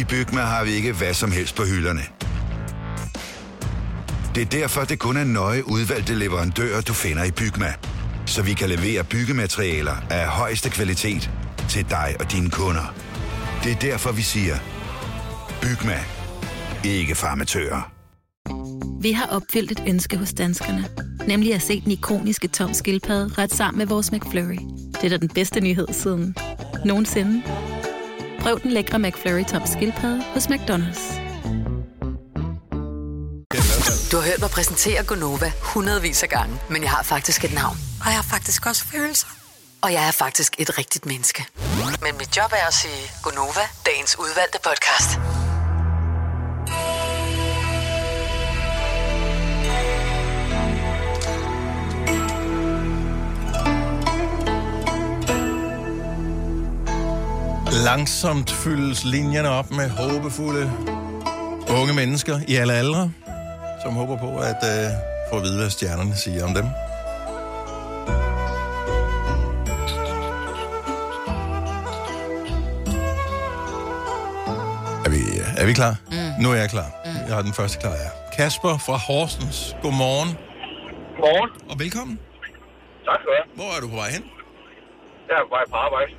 [0.01, 2.01] I Bygma har vi ikke hvad som helst på hylderne.
[4.35, 7.75] Det er derfor, det kun er nøje udvalgte leverandører, du finder i Bygma.
[8.27, 11.31] Så vi kan levere byggematerialer af højeste kvalitet
[11.69, 12.95] til dig og dine kunder.
[13.65, 14.57] Det er derfor, vi siger,
[15.63, 15.99] Bygma.
[16.85, 18.00] Ikke farmatører.
[19.03, 20.89] Vi har opfyldt et ønske hos danskerne.
[21.27, 24.59] Nemlig at se den ikoniske tom skildpadde ret sammen med vores McFlurry.
[24.93, 26.37] Det er da den bedste nyhed siden
[26.85, 27.43] nogensinde.
[28.41, 31.21] Prøv den lækre McFlurry tom skildpadde hos McDonald's.
[34.13, 37.77] Du har hørt mig præsentere Gonova hundredvis af gange, men jeg har faktisk et navn.
[38.01, 39.27] Og jeg har faktisk også følelser.
[39.83, 41.47] Og jeg er faktisk et rigtigt menneske.
[42.03, 45.40] Men mit job er at sige Gonova, dagens udvalgte podcast.
[57.73, 60.71] Langsomt fyldes linjerne op med håbefulde
[61.81, 63.13] unge mennesker i alle aldre,
[63.83, 64.91] som håber på at øh,
[65.31, 66.65] få at vide, hvad stjernerne siger om dem.
[75.07, 75.21] Er vi,
[75.63, 75.95] er vi klar?
[76.11, 76.43] Mm.
[76.43, 76.89] Nu er jeg klar.
[77.05, 77.11] Mm.
[77.29, 78.11] Jeg har den første klar, ja.
[78.37, 79.77] Kasper fra Horsens.
[79.83, 80.31] Godmorgen.
[81.17, 81.51] Godmorgen.
[81.71, 82.19] Og velkommen.
[83.07, 83.47] Tak skal du have.
[83.61, 84.25] Hvor er du på vej hen?
[85.29, 86.13] Jeg er på vej på arbejde.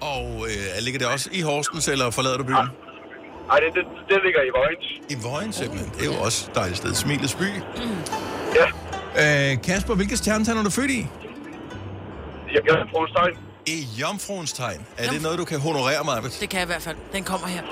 [0.00, 2.56] Og øh, ligger det også i Horsens, eller forlader du byen?
[3.46, 4.86] Nej, det, det, det ligger i Vojens.
[5.10, 5.90] I Vojens simpelthen.
[5.94, 6.94] Det er jo også et dejligt sted.
[6.94, 7.48] Smilets by.
[8.58, 9.52] Ja.
[9.52, 11.06] Øh, Kasper, hvilke stjernetegn er du født i?
[12.54, 13.38] Jeg gør en tegn.
[13.66, 14.86] I Jomfruens tegn.
[14.98, 16.38] Er det noget, du kan honorere mig, Arbet?
[16.40, 16.96] Det kan jeg i hvert fald.
[17.12, 17.62] Den kommer her.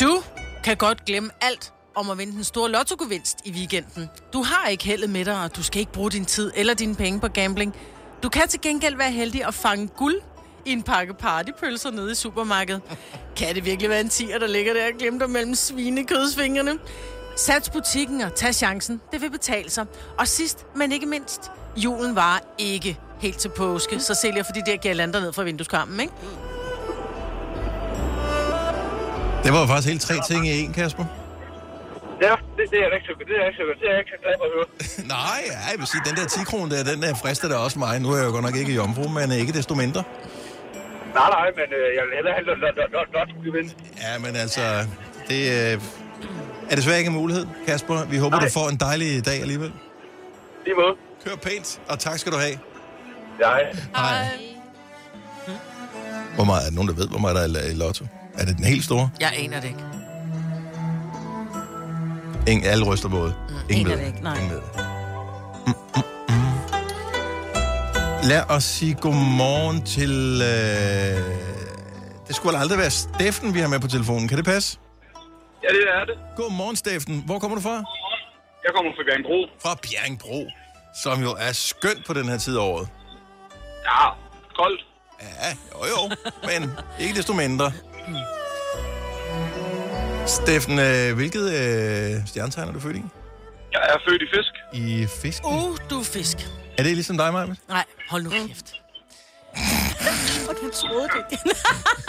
[0.00, 0.22] Du
[0.64, 4.10] kan godt glemme alt om at vinde den store lottogevinst i weekenden.
[4.32, 6.94] Du har ikke heldet med dig, og du skal ikke bruge din tid eller dine
[6.94, 7.76] penge på gambling.
[8.22, 10.16] Du kan til gengæld være heldig at fange guld
[10.64, 12.82] i en pakke partypølser nede i supermarkedet.
[13.36, 16.78] Kan det virkelig være en tiger, der ligger der og glemte mellem svinekødsfingrene?
[17.36, 19.00] Sats butikken og tag chancen.
[19.12, 19.86] Det vil betale sig.
[20.18, 24.62] Og sidst, men ikke mindst, julen var ikke helt til påske, så sælger for de
[24.66, 26.12] der girlander ned fra vindueskarmen, ikke?
[29.44, 31.04] Det var faktisk helt tre ting i en, Kasper.
[32.22, 34.00] Ja, det, det er jeg ikke så det er jeg ikke så det er jeg
[34.02, 34.68] ikke så glad for at høre.
[35.16, 35.40] Nej,
[35.72, 38.00] jeg vil sige, den der 10 kroner der, den der frister da også mig.
[38.00, 40.02] Nu er jeg jo godt nok ikke jomfru, men ikke desto mindre.
[41.14, 42.44] Nej, nej, men øh, jeg vil hellere have
[42.96, 43.76] lot, lot, gevinst.
[44.02, 44.60] Ja, men altså,
[45.28, 45.40] det
[45.74, 45.80] øh,
[46.70, 48.04] er desværre ikke en mulighed, Kasper.
[48.04, 48.46] Vi håber, Nej.
[48.46, 49.72] du får en dejlig dag alligevel.
[50.64, 50.94] Lige måde.
[51.24, 52.58] Kør pænt, og tak skal du have.
[53.40, 53.50] Ja,
[53.96, 54.28] Hej.
[56.34, 58.04] Hvor meget er der nogen, der ved, hvor meget der er i lotto?
[58.38, 59.10] Er det den helt store?
[59.20, 59.80] Jeg aner det ikke.
[62.46, 63.34] Ingen, alle ryster både.
[63.70, 64.04] Ingen aner ved.
[64.06, 64.36] det ikke, nej.
[64.36, 64.60] Ingen ved.
[65.66, 66.02] Mm, mm, mm.
[68.24, 70.42] Lad os sige godmorgen til...
[70.42, 71.24] Øh...
[72.26, 74.28] Det skulle aldrig være Steffen, vi har med på telefonen.
[74.28, 74.78] Kan det passe?
[75.62, 76.18] Ja, det er det.
[76.36, 77.22] Godmorgen, Steffen.
[77.26, 77.76] Hvor kommer du fra?
[78.64, 79.38] Jeg kommer fra Bjergbro.
[79.62, 80.46] Fra Bjergbro,
[81.02, 82.88] som jo er skønt på den her tid af året.
[83.84, 84.08] Ja,
[84.56, 84.86] koldt.
[85.20, 86.16] Ja, jo jo,
[86.48, 87.72] men ikke desto mindre.
[90.26, 93.02] Steffen, øh, hvilket øh, stjernetegn er du født i?
[93.72, 94.52] Jeg er født i fisk.
[94.74, 95.46] I fisk?
[95.46, 96.38] Uh, du er fisk.
[96.80, 97.54] Er det ligesom dig, Maja?
[97.68, 98.74] Nej, hold nu kæft.
[100.48, 101.38] Og du troede det.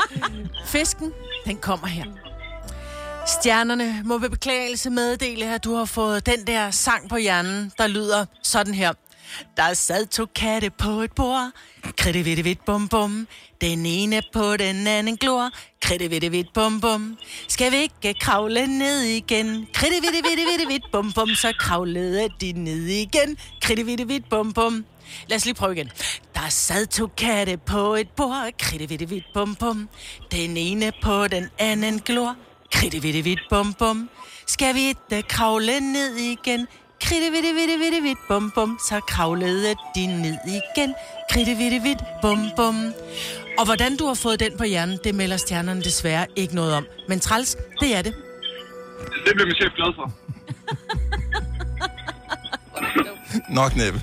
[0.73, 1.11] Fisken,
[1.45, 2.05] den kommer her.
[3.27, 7.87] Stjernerne må ved beklagelse meddele, at du har fået den der sang på hjernen, der
[7.87, 8.93] lyder sådan her.
[9.57, 11.51] Der sad to katte på et bord.
[11.97, 13.27] Kritte vidt vidt bum bum.
[13.61, 15.49] Den ene på den anden glor.
[15.81, 17.17] Kritte vidt vidt bum bum.
[17.47, 19.67] Skal vi ikke kravle ned igen?
[19.73, 21.29] Kritte vidt vidt vidt vidt bum bum.
[21.35, 23.37] Så kravlede de ned igen.
[23.61, 24.85] Kritte vidt vidt bum bum.
[25.27, 25.89] Lad os lige prøve igen.
[26.35, 28.49] Der sad to katte på et bord.
[28.59, 29.89] Kritte vidt vidt bum bum.
[30.31, 32.35] Den ene på den anden glor.
[32.71, 34.09] Kritte vidt vidt bum bum.
[34.47, 36.67] Skal vi ikke kravle ned igen?
[37.01, 38.79] Kridte vidt vidt vidt vidt bum bum.
[38.89, 40.95] Så kravlede de ned igen.
[41.31, 42.93] Kridte vidt vidt bum bum.
[43.59, 46.85] Og hvordan du har fået den på hjernen, det melder stjernerne desværre ikke noget om.
[47.07, 48.13] Men træls, det er det.
[49.25, 50.11] Det bliver min chef glad for.
[53.59, 54.01] Nok næppe.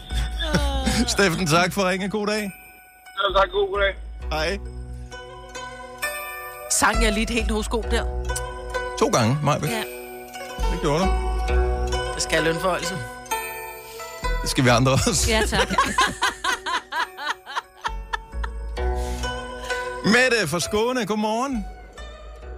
[1.12, 2.08] Steffen, tak for at ringe.
[2.08, 2.42] God dag.
[2.42, 3.50] Ja, tak.
[3.50, 3.94] God dag.
[4.30, 4.58] Hej.
[6.70, 8.04] Sang jeg lige et helt horoskop der?
[8.98, 9.58] To gange, Maja.
[9.66, 9.82] Ja.
[10.72, 11.67] Det gjorde du.
[12.18, 12.94] Det skal jeg løn for, altså.
[14.42, 15.30] Det skal vi andre også.
[15.30, 15.68] Ja, tak.
[20.14, 21.64] Mette fra Skåne, godmorgen.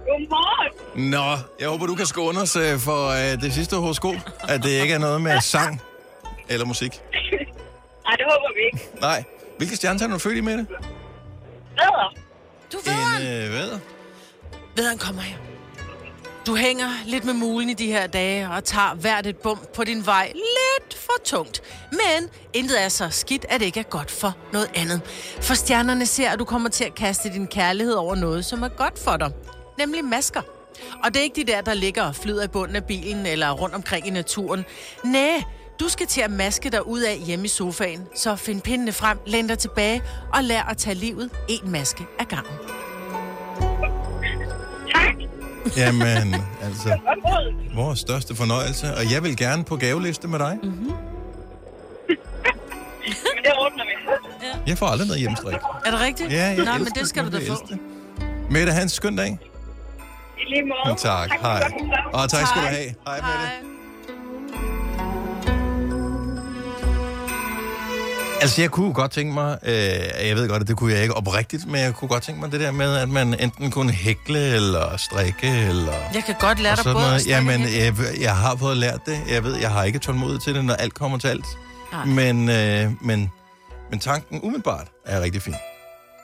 [0.07, 1.09] Godmorgen.
[1.09, 4.15] Nå, jeg håber, du kan skåne os øh, for øh, det sidste horoskop.
[4.49, 5.81] At det ikke er noget med sang
[6.49, 6.91] eller musik.
[8.05, 8.99] Nej, det håber vi ikke.
[9.01, 9.23] Nej.
[9.57, 10.67] Hvilke stjernetegn er du født i, Mette?
[11.77, 12.13] Vædder.
[12.73, 13.79] Du ved En øh?
[14.75, 15.50] Ved han kommer her.
[16.45, 19.83] Du hænger lidt med mulen i de her dage og tager hvert et bump på
[19.83, 21.61] din vej lidt for tungt.
[21.91, 25.01] Men intet er så skidt, at det ikke er godt for noget andet.
[25.41, 28.67] For stjernerne ser, at du kommer til at kaste din kærlighed over noget, som er
[28.67, 29.31] godt for dig.
[29.77, 30.41] Nemlig masker.
[31.03, 33.51] Og det er ikke de der, der ligger og flyder i bunden af bilen eller
[33.51, 34.65] rundt omkring i naturen.
[35.03, 35.41] Næh,
[35.79, 39.17] du skal til at maske dig ud af hjemme i sofaen, så find pindene frem,
[39.25, 42.53] læn dig tilbage og lær at tage livet en maske ad gangen.
[45.77, 46.97] Jamen, altså,
[47.81, 48.93] vores største fornøjelse.
[48.95, 50.57] Og jeg vil gerne på gaveliste med dig.
[50.63, 50.73] Mhm.
[53.35, 53.89] Men det ordner vi.
[54.67, 55.55] Jeg får aldrig noget hjemmestrik.
[55.85, 56.31] Er det rigtigt?
[56.31, 57.53] Ja, jeg Nej, men det skal du da få.
[58.49, 59.39] Mette, have en skøn dag.
[60.37, 60.95] I lige måde.
[60.97, 61.71] Tak, hej.
[62.13, 62.93] Og tak skal du have.
[63.07, 63.70] Hej, Mette.
[68.41, 69.73] Altså, jeg kunne godt tænke mig, øh,
[70.27, 72.51] jeg ved godt, at det kunne jeg ikke oprigtigt, men jeg kunne godt tænke mig
[72.51, 75.93] det der med, at man enten kunne hækle eller strikke, eller...
[76.13, 77.27] Jeg kan godt lære dig både noget.
[77.27, 79.21] Jamen, jeg, jeg har fået lært det.
[79.29, 81.45] Jeg ved, jeg har ikke tålmodighed til det, når alt kommer til alt.
[81.91, 82.05] Nej.
[82.05, 83.31] Men, øh, men,
[83.89, 85.53] men tanken umiddelbart er rigtig fin.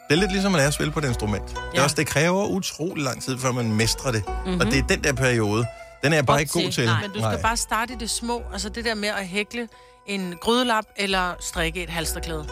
[0.10, 1.43] Det er lidt ligesom at lære at spille på et instrument.
[1.56, 1.71] Ja.
[1.71, 4.23] Det, er også, det kræver utrolig lang tid, før man mestrer det.
[4.27, 4.51] Mm-hmm.
[4.51, 4.62] Mhm.
[4.62, 5.65] Og det er den der periode,
[6.03, 6.86] den er jeg bare ikke god til.
[6.86, 8.41] Men du skal bare starte i det små.
[8.53, 9.67] Altså det der med at hækle
[10.08, 12.46] en grydelap eller strikke et halsterklæde.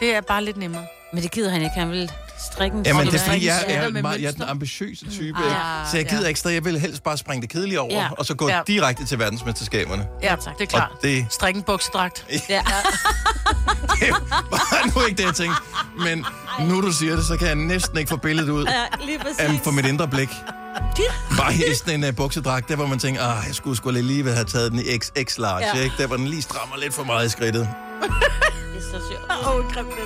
[0.00, 0.86] Det er bare lidt nemmere.
[1.12, 1.74] Men det gider han ikke.
[1.74, 2.10] Han vil
[2.52, 5.10] strikke en Jamen, det er fordi, jeg, jeg, er, med meget, jeg er den ambitiøse
[5.10, 5.38] type.
[5.38, 5.90] Ah, ikke?
[5.90, 6.28] så jeg gider ja.
[6.28, 8.08] ikke, så jeg vil helst bare springe det kedelige over, Ja.
[8.18, 8.60] og så gå Ja.
[8.66, 10.06] direkte til verdensmesterskaberne.
[10.22, 10.58] Ja, tak.
[10.58, 10.90] det er klart.
[10.90, 12.26] Og det Strik en buksedragt.
[12.48, 12.62] Ja.
[14.50, 15.60] var nu ikke det, jeg tænkte.
[15.98, 16.26] Men
[16.68, 19.38] nu du siger det, så kan jeg næsten ikke få billedet ud Ja, lige præcis.
[19.38, 20.28] af for mit indre blik.
[21.38, 24.24] Bare i sådan en uh, buksedragt, der hvor man tænker, ah, jeg skulle sgu lige
[24.24, 25.82] have taget den i XX large, Ja.
[25.82, 25.94] ikke?
[25.98, 27.60] Der hvor den lige strammer lidt for meget i skridtet.
[28.02, 29.32] Det er så sjovt.
[29.46, 29.88] Åh, oh, grimt.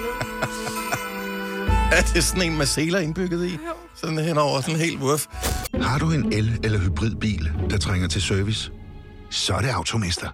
[1.92, 3.59] Er det sådan en med seler indbygget i?
[3.96, 5.27] Sådan henover, sådan helt woof.
[5.83, 8.70] Har du en el- eller hybridbil, der trænger til service?
[9.31, 10.29] Så er det Automester.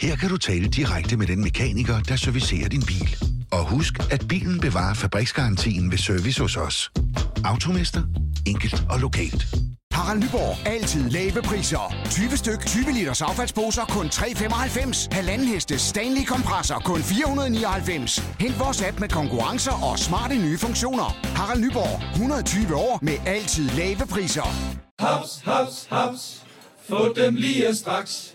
[0.00, 3.16] Her kan du tale direkte med den mekaniker, der servicerer din bil.
[3.50, 6.90] Og husk, at bilen bevarer fabriksgarantien ved service hos os.
[7.44, 8.02] Automester.
[8.46, 9.46] Enkelt og lokalt.
[9.92, 10.66] Harald Nyborg.
[10.66, 11.94] Altid lave priser.
[12.10, 15.08] 20 styk, 20 liters affaldsposer kun 3,95.
[15.12, 18.18] Halvanden heste Stanley kompresser kun 499.
[18.40, 21.18] Hent vores app med konkurrencer og smarte nye funktioner.
[21.36, 22.12] Harald Nyborg.
[22.12, 24.48] 120 år med altid lave priser.
[25.00, 26.42] Haps, haps, haps.
[26.88, 28.34] Få dem lige straks.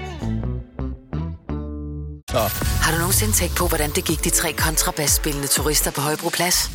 [2.33, 2.39] Nå.
[2.81, 6.71] Har du nogensinde tænkt på, hvordan det gik de tre kontrabasspillende turister på Højbroplads?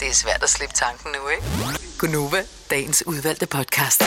[0.00, 1.78] Det er svært at slippe tanken nu, ikke?
[1.98, 4.02] Gunova, dagens udvalgte podcast.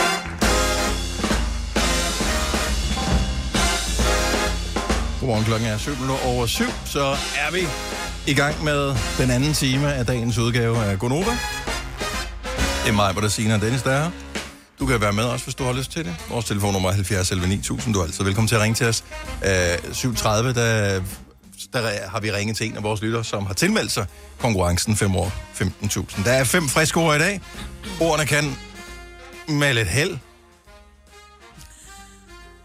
[5.20, 7.68] Godmorgen, klokken er 7 minutter over 7, så er vi
[8.26, 11.38] i gang med den anden time af dagens udgave af Gonova.
[12.82, 14.31] Det er mig, hvor der siger Dennis, der er her.
[14.82, 16.16] Du kan være med også, hvis du har lyst til det.
[16.28, 17.94] Vores telefonnummer er 70 11 9000.
[17.94, 19.04] Du er altid velkommen til at ringe til os.
[19.44, 21.02] Øh, 7.30, der,
[21.72, 24.06] der har vi ringet til en af vores lyttere, som har tilmeldt sig
[24.38, 26.24] konkurrencen 5 år 15.000.
[26.24, 27.40] Der er fem friske ord i dag.
[28.00, 28.56] Ordene kan
[29.48, 30.18] med lidt held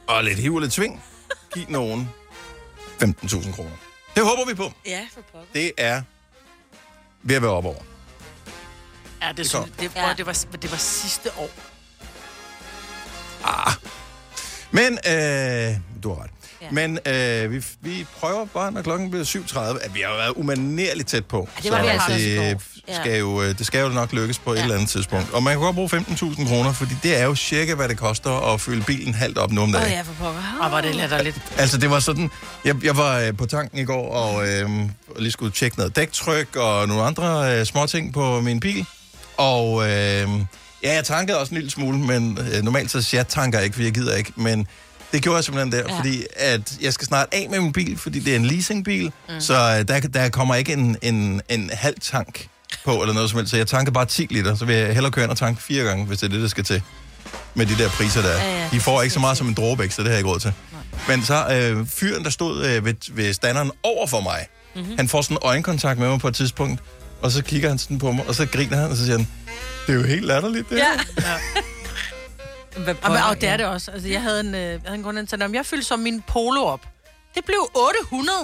[0.07, 1.03] og lidt hiv og lidt sving
[1.53, 2.09] give nogen
[3.03, 3.71] 15.000 kroner.
[4.15, 4.71] Det håber vi på.
[4.85, 5.47] Ja, for pokker.
[5.53, 6.01] Det er
[7.23, 7.81] ved at være op over.
[9.21, 9.67] Ja, det, Det går.
[9.79, 10.13] det, ja.
[10.17, 11.49] det, var, det var sidste år.
[14.71, 16.29] Men, øh, du har ret.
[16.61, 16.67] Ja.
[16.71, 21.07] Men øh, vi, vi prøver bare, når klokken bliver 7.30, at vi har været umanerligt
[21.07, 21.49] tæt på.
[21.57, 22.61] Ja, det var vi altså det,
[23.01, 24.59] skal jo, øh, det skal jo nok lykkes på ja.
[24.59, 25.33] et eller andet tidspunkt.
[25.33, 28.53] Og man kan godt bruge 15.000 kroner, fordi det er jo cirka, hvad det koster
[28.53, 29.91] at fylde bilen halvt op nu om Åh dagen.
[29.91, 30.41] ja, for pokker.
[30.61, 31.41] Og var det latterligt.
[31.57, 32.29] Altså, det var sådan...
[32.65, 34.69] Jeg, jeg var øh, på tanken i går, og øh,
[35.19, 38.85] lige skulle tjekke noget dæktryk og nogle andre øh, små ting på min bil.
[39.37, 40.29] Og øh,
[40.83, 43.83] ja, jeg tankede også en lille smule, men øh, normalt så jeg tanker ikke, for
[43.83, 44.31] jeg gider ikke.
[44.35, 44.67] Men
[45.11, 45.97] det gjorde jeg simpelthen der, Ja.
[45.99, 49.05] fordi at jeg skal snart af med min bil, fordi det er en leasingbil.
[49.29, 49.41] Mm.
[49.41, 52.47] Så øh, der, der kommer ikke en, en, en halv tank
[52.85, 53.51] på, eller noget som helst.
[53.51, 55.83] Så jeg tanker bare 10 liter, så vil jeg hellere køre ind og tanke fire
[55.83, 56.81] gange, hvis det er det, der skal til.
[57.53, 58.43] Med de der priser, der er.
[58.43, 60.29] Ja, ja, De får ikke så meget som en dråbe ekstra, det har jeg ikke
[60.29, 60.53] råd til.
[61.07, 64.83] Men så øh, fyren, der stod øh, ved, ved standeren over for mig, Mhm.
[64.83, 64.97] mm-hmm.
[64.97, 66.81] han får sådan en øjenkontakt med mig på et tidspunkt,
[67.21, 69.27] og så kigger han sådan på mig, og så griner han, og så siger han,
[69.87, 70.83] det er jo helt latterligt, det Ja.
[71.17, 71.37] her."
[72.83, 73.91] Hvad Og, og det er det også.
[73.91, 76.21] Altså, jeg havde en, øh, jeg havde en sagde, "Nå, men jeg fyldte som min
[76.27, 76.79] polo op.
[77.35, 78.37] Det blev 800.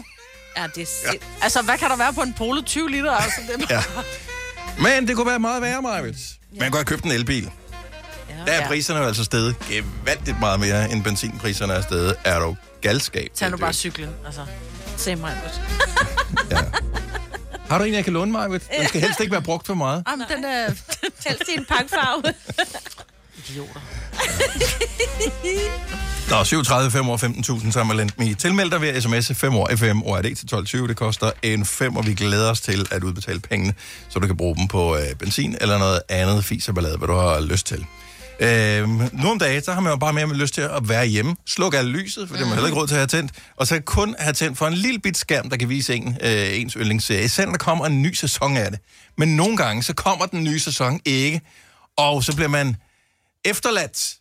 [0.57, 1.19] Ja, det er sind...
[1.41, 2.61] Altså, hvad kan der være på en polo?
[2.61, 3.41] 20 liter, altså.
[3.57, 3.83] Det er Ja.
[4.83, 6.17] Men det kunne være meget værre, Marvitt.
[6.59, 7.49] Man kunne have købt en elbil.
[8.45, 12.15] Der er priserne jo altså steget gevaldigt meget mere, end benzinpriserne er steget.
[12.23, 13.29] Er du galskab?
[13.35, 14.45] Tag nu bare cyklen, altså.
[14.97, 15.37] Se mig.
[17.73, 18.49] Har du en, jeg kan låne mig?
[18.49, 20.03] Den skal helst ikke være brugt for meget.
[20.09, 20.65] Jamen, den er...
[21.27, 22.33] Helst i en pakfarve.
[23.37, 23.79] Idioter.
[26.37, 28.37] Nå, 37, 5 år, 15.000, så har man lendt mig.
[28.37, 30.87] Tilmeld dig ved sms'e 5 år FM ORD til 12.20.
[30.87, 33.73] Det koster en 5, og vi glæder os til at udbetale pengene,
[34.09, 37.07] så du kan bruge dem på øh, benzin eller noget andet fis og ballade, hvad
[37.07, 37.85] du har lyst til.
[38.39, 38.89] Øh,
[39.23, 41.35] nogle dage, så har man jo bare mere med lyst til at være hjemme.
[41.45, 43.31] Sluk alle lyset, for det har man heller ikke råd til at have tændt.
[43.55, 46.61] Og så kun have tændt for en lille bit skærm, der kan vise en, øh,
[46.61, 47.45] ens yndlingsserie.
[47.45, 48.79] Når der kommer en ny sæson af det.
[49.17, 51.41] Men nogle gange, så kommer den nye sæson ikke.
[51.97, 52.75] Og så bliver man
[53.45, 54.15] efterladt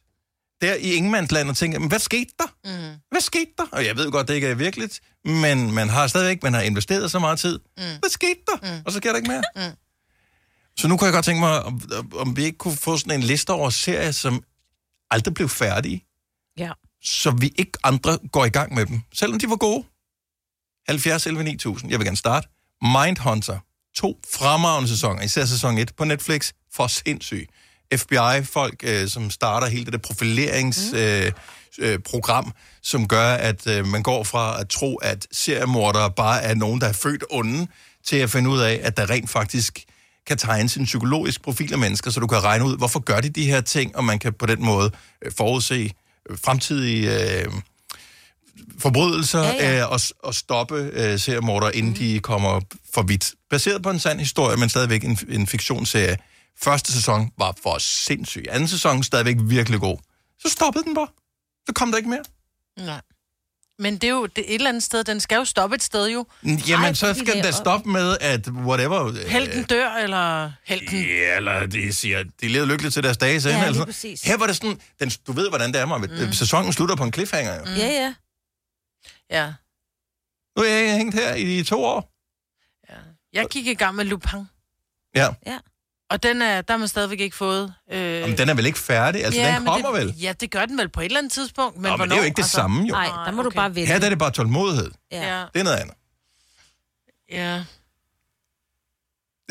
[0.62, 2.46] der i Ingemandsland og tænker, men hvad skete der?
[2.64, 2.96] Mm.
[3.10, 3.64] Hvad skete der?
[3.72, 7.10] Og jeg ved godt, det ikke er virkeligt, men man har stadigvæk, man har investeret
[7.10, 7.58] så meget tid.
[7.76, 7.82] Mm.
[7.82, 8.56] Hvad skete der?
[8.76, 8.82] Mm.
[8.86, 9.42] Og så sker der ikke mere.
[9.56, 9.76] Mm.
[10.78, 11.82] Så nu kunne jeg godt tænke mig, om,
[12.16, 14.42] om vi ikke kunne få sådan en liste over serier, som
[15.10, 16.04] aldrig blev færdige,
[16.58, 16.72] Ja.
[17.02, 19.84] så vi ikke andre går i gang med dem, selvom de var gode.
[20.88, 21.90] 70 11 9000.
[21.90, 22.48] Jeg vil gerne starte.
[22.82, 23.58] Mindhunter.
[23.94, 26.52] To fremragende sæsoner, især sæson 1 på Netflix.
[26.74, 27.48] For sindssyg.
[27.96, 31.32] FBI-folk, øh, som starter hele det der profileringsprogram,
[31.78, 36.42] øh, øh, program, som gør, at øh, man går fra at tro, at seriemordere bare
[36.42, 37.66] er nogen, der er født onde,
[38.04, 39.84] til at finde ud af, at der rent faktisk
[40.26, 43.28] kan tegnes en psykologisk profil af mennesker, så du kan regne ud, hvorfor gør de
[43.28, 44.90] de her ting, og man kan på den måde
[45.22, 45.92] øh, forudse
[46.30, 47.52] øh, fremtidige øh,
[48.78, 49.80] forbrydelser Ja, ja.
[49.80, 52.60] Øh, og, og stoppe øh, seriemordere, inden de kommer
[52.94, 53.34] for vidt.
[53.50, 56.16] Baseret på en sand historie, men stadigvæk en, en fiktionsserie.
[56.62, 58.44] Første sæson var for sindssyg.
[58.50, 59.98] Anden sæson stadigvæk virkelig god.
[60.38, 61.08] Så stoppede den bare.
[61.66, 62.24] Så kom der ikke mere.
[62.78, 63.00] Nej.
[63.78, 65.04] Men det er jo det et eller andet sted.
[65.04, 66.26] Den skal jo stoppe et sted jo.
[66.44, 69.04] Jamen, Ej, så skal den da stoppe med, at whatever...
[69.06, 70.98] øh, Helten dør, eller helten...
[71.02, 73.40] Ja, eller de siger, de levede lykkeligt til deres dage.
[73.48, 73.84] Ja, Ja, sådan.
[73.84, 74.22] præcis.
[74.22, 76.26] Her var det sådan, den, du ved, hvordan det er, Marvind.
[76.26, 76.32] Mm.
[76.32, 77.64] Sæsonen slutter på en cliffhanger, jo.
[77.76, 78.14] Ja, ja.
[79.30, 79.52] Ja.
[80.58, 82.08] Nu er jeg hængt her i to år.
[83.32, 84.38] Jeg gik i gang med Lupin.
[85.14, 85.28] Ja.
[85.46, 85.58] Ja.
[86.12, 87.74] Og den er, der har man stadigvæk ikke fået...
[87.92, 88.20] Øh...
[88.20, 89.24] Jamen, den er vel ikke færdig?
[89.24, 90.14] Altså, den men kommer det, vel?
[90.20, 91.76] Ja, det gør den vel på et eller andet tidspunkt.
[91.76, 92.92] Men, Nå, men hvornår, det er jo ikke det samme, jo.
[92.92, 93.50] Nej, der må okay.
[93.50, 93.92] du bare vente.
[93.92, 94.90] Her der er det bare tålmodighed.
[95.12, 95.44] Ja.
[95.54, 95.94] Det er noget andet.
[97.32, 97.64] Ja.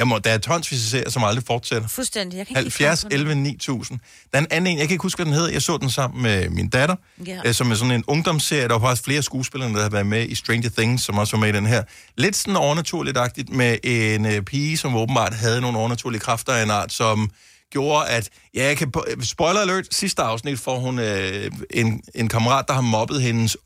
[0.01, 1.87] Der, må, der er tonsvis af serier, som aldrig fortsætter.
[1.87, 2.37] Fuldstændig.
[2.37, 3.99] Jeg kan ikke 70, 11, 9000.
[4.31, 5.49] Der er en anden en, jeg kan ikke huske, hvad den hedder.
[5.51, 6.95] Jeg så den sammen med min datter,
[7.27, 7.39] Ja.
[7.45, 8.67] øh, som er sådan en ungdomsserie.
[8.67, 11.41] Der var faktisk flere skuespillere, der har været med i Stranger Things, som også var
[11.41, 11.83] med i den her.
[12.17, 16.71] Lidt sådan overnaturligt-agtigt med en øh, pige, som åbenbart havde nogle overnaturlige kræfter af en
[16.71, 17.29] art, som
[17.71, 18.29] gjorde, at...
[18.55, 18.91] Ja, jeg kan...
[18.91, 23.57] på- Spoiler alert, sidste afsnit får hun øh, en, en kammerat, der har mobbet hendes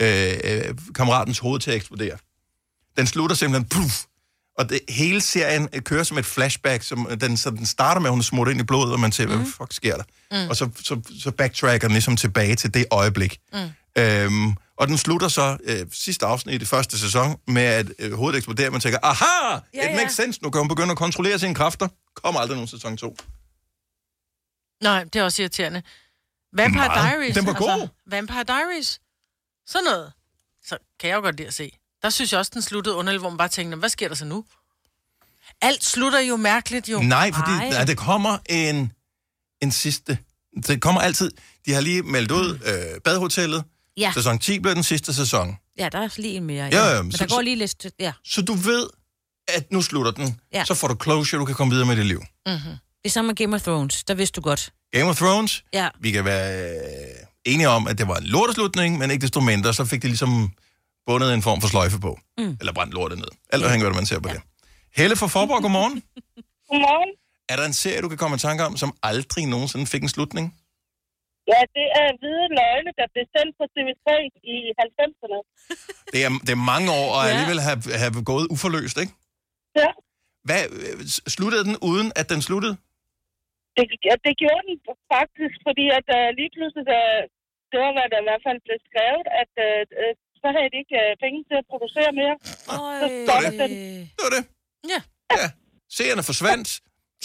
[0.00, 2.16] øh, øh, kammeratens hoved til at eksplodere.
[2.96, 3.68] Den slutter simpelthen...
[3.68, 4.02] Puff,
[4.58, 8.12] og det, hele serien kører som et flashback, som den, så den starter med, at
[8.12, 10.04] hun er smurt ind i blodet, og man siger, hvad fuck sker der?
[10.44, 10.50] Mm.
[10.50, 13.38] Og så, så, så backtracker den ligesom tilbage til det øjeblik.
[13.52, 13.58] Mm.
[14.02, 18.12] Øhm, og den slutter så øh, sidste afsnit i det første sæson med, at øh,
[18.12, 19.96] hovedet eksploderer, man tænker, aha, Ja, ja, it ja.
[19.96, 21.88] makes sense, nu kan hun begynde at kontrollere sine kræfter.
[22.14, 23.16] Kommer aldrig nogen sæson 2.
[24.82, 25.82] Nej, det er også irriterende.
[26.52, 27.10] Vampire Meget.
[27.10, 27.34] Diaries.
[27.34, 27.70] Den var god.
[27.70, 29.00] Altså, Vampire Diaries.
[29.66, 30.12] Sådan noget.
[30.66, 31.78] Så kan jeg jo godt lide at se.
[32.02, 34.14] Der synes jeg også, den sluttede underligt, hvor man bare tænkte, "Nå, hvad sker der
[34.14, 34.44] så nu?
[35.62, 36.98] Alt slutter jo mærkeligt, jo.
[37.02, 38.92] Nej, fordi nej, der kommer en,
[39.62, 40.18] en sidste.
[40.66, 41.30] Det kommer altid.
[41.66, 43.64] De har lige meldt ud øh, Badhotellet.
[43.96, 44.12] Ja.
[44.14, 45.56] Sæson 10 blev den sidste sæson.
[45.78, 46.68] Ja, der er lige en mere.
[46.72, 47.86] Ja, ja, men så- der går lige lidt...
[48.00, 48.12] Ja.
[48.24, 48.86] Så du ved,
[49.48, 50.40] at nu slutter den.
[50.52, 50.64] Ja.
[50.64, 52.18] Så får du closure, du kan komme videre med dit liv.
[52.46, 52.60] Mm-hmm.
[52.70, 54.04] Det er som med Game of Thrones.
[54.04, 54.72] Der vidste du godt.
[54.92, 55.88] Game of Thrones, Ja.
[56.00, 59.74] vi kan være øh, enige om, at det var en lorteslutning, men ikke desto mindre,
[59.74, 60.52] så fik det ligesom
[61.08, 62.12] bundet en form for sløjfe på.
[62.40, 62.54] Mm.
[62.60, 63.32] Eller brændt lortet ned.
[63.52, 64.34] Alt afhængig af, hvad man ser på ja.
[64.34, 64.42] det.
[64.98, 65.96] Helle fra Forborg, godmorgen.
[66.70, 67.10] Godmorgen.
[67.50, 70.12] Er der en serie, du kan komme i tanke om, som aldrig nogensinde fik en
[70.16, 70.46] slutning?
[71.52, 74.08] Ja, det er hvide løgne, der blev sendt på TV3
[74.54, 75.38] i 90'erne.
[76.12, 79.12] Det er, det er mange år, og alligevel have, have gået uforløst, ikke?
[79.80, 79.90] Ja.
[80.48, 80.62] Hvad,
[81.36, 82.74] sluttede den uden, at den sluttede?
[83.76, 84.76] Det, ja, det gjorde den
[85.14, 86.98] faktisk, fordi at uh, lige pludselig, da,
[87.70, 90.10] det var, hvad der i hvert fald blev skrevet, at uh,
[90.42, 92.34] så havde de ikke uh, penge til at producere mere.
[92.42, 92.74] Så
[93.26, 93.70] stoppede den.
[94.16, 94.42] Det var det.
[94.92, 95.00] Ja.
[95.40, 95.46] ja.
[95.96, 96.68] Seerne forsvandt,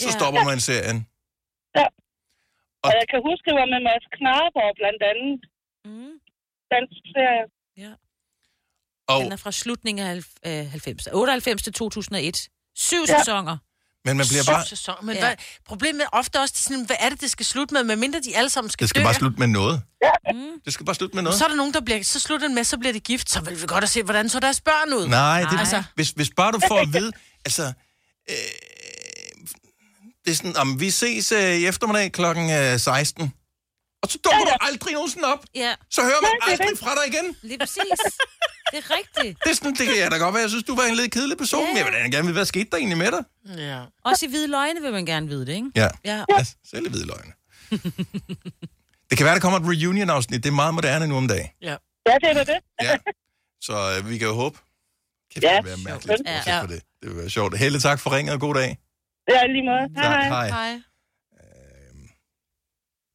[0.02, 0.16] så Ja.
[0.18, 0.98] stopper man serien.
[1.78, 1.86] Ja.
[2.86, 5.34] Og jeg kan huske, det var med Mads Knarborg blandt andet.
[5.88, 6.14] Mm.
[6.74, 7.44] Dansk serie.
[9.12, 11.06] Og, Den er fra slutningen af halv- øh, 90.
[11.12, 12.48] 98 til 2001.
[12.76, 13.18] Syv Ja.
[13.18, 13.56] sæsoner.
[14.04, 14.66] Men man bliver Syv bare...
[14.66, 15.02] sæsoner.
[15.02, 15.20] Men Ja.
[15.20, 15.34] hvad,
[15.66, 18.20] problemet er ofte også, det er sådan, hvad er det, det skal slutte med, medmindre
[18.20, 19.04] de alle sammen skal Det skal dø.
[19.06, 19.82] bare slutte med noget.
[20.34, 20.40] Mm.
[20.64, 21.38] Det skal bare slutte med noget.
[21.38, 23.40] Så er der nogen, der bliver, så slutter den med, så bliver de gift, så
[23.40, 25.08] vil vi godt at se, hvordan så deres børn ud.
[25.08, 27.12] Nej, det, Altså, hvis, hvis bare du får at vide,
[27.44, 27.72] altså,
[28.30, 28.36] øh,
[30.24, 32.22] Det er sådan, om vi ses øh, i eftermiddag kl.
[32.78, 33.32] 16.
[34.04, 35.42] Og så dukker du aldrig nogensinde op.
[35.54, 35.72] Ja.
[35.96, 36.78] Så hører man Ja, aldrig det.
[36.84, 37.26] fra dig igen.
[37.50, 37.98] Lige præcis.
[38.72, 39.32] Det er rigtigt.
[39.44, 40.42] Det er sådan, det kan jeg da godt være.
[40.46, 41.66] Jeg synes, du var en lidt kedelig person.
[41.66, 41.76] Ja.
[41.78, 43.22] Jeg vil da gerne vide, hvad skete der egentlig med dig?
[43.70, 43.80] Ja.
[44.04, 45.70] Også i hvide løgne vil man gerne vide det, ikke?
[45.76, 45.88] Ja.
[46.04, 46.18] Ja.
[46.30, 46.44] ja.
[46.70, 47.32] Selv i hvide løgne.
[49.10, 50.42] det kan være, der kommer et reunion-afsnit.
[50.44, 51.48] Det er meget moderne nu om dagen.
[51.62, 51.76] Ja.
[52.08, 52.58] Ja, det er det.
[52.82, 52.96] Ja.
[53.60, 54.58] Så øh, vi kan jo håbe.
[55.34, 56.22] Kæft, Ja, det vil være mærkeligt.
[56.26, 56.42] Ja.
[56.46, 56.60] Ja.
[56.62, 56.82] For det.
[57.02, 57.58] det vil være sjovt.
[57.58, 58.78] Helle, tak for ringet, og god dag.
[59.30, 59.94] Ja, lige måde.
[60.02, 60.48] Tak, Hej.
[60.48, 60.80] hej.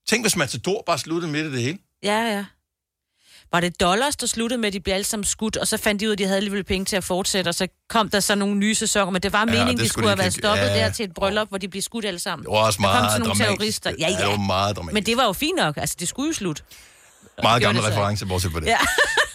[0.09, 1.77] Tænk, hvis Matador bare sluttede midt i det hele.
[2.03, 2.45] Ja, ja.
[3.51, 6.01] Var det dollars, der sluttede med, at de blev alle sammen skudt, og så fandt
[6.01, 8.35] de ud, at de havde alligevel penge til at fortsætte, og så kom der så
[8.35, 10.63] nogle nye sæsoner, men det var Ja, meningen, det de skulle de have været stoppet
[10.65, 10.75] ja.
[10.77, 12.45] der til et bryllup, hvor de blev skudt alle sammen.
[12.45, 13.81] Det var også Der kom meget sådan nogle dramatisk.
[13.83, 13.91] terrorister.
[13.99, 14.29] Ja, Ja, det ja.
[14.29, 14.93] var meget dramatisk.
[14.93, 15.77] Men det var jo fint nok.
[15.77, 16.63] Altså, det skulle jo slutte.
[17.43, 18.65] Meget gammel reference, bortset fra det.
[18.67, 18.77] Ja.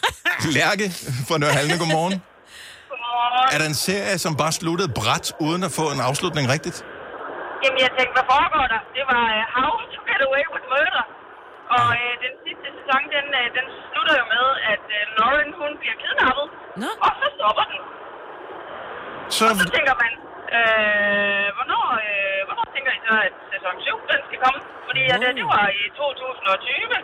[0.59, 0.91] Lærke
[1.29, 2.13] fra Nørrehalne, godmorgen.
[2.13, 3.55] Godmorgen.
[3.55, 6.85] Er der en serie, som bare sluttede bræt, uden at få en afslutning rigtigt?
[7.65, 8.81] Jamen, jeg tænkte, hvad foregår der?
[8.97, 11.05] Det var uh, How to Get Away with Murder.
[11.77, 15.71] Og uh, den sidste sæson, den, uh, den slutter jo med, at uh, Lauren, hun
[15.81, 16.47] bliver kidnappet.
[16.83, 16.91] Nå.
[17.07, 17.81] Og så stopper den.
[19.37, 20.13] Så, Og så tænker man,
[20.57, 24.61] øh, hvornår, øh, hvornår tænker I så, at sæson 7, den skal komme?
[24.89, 26.97] Fordi at, øh, det var i 2020.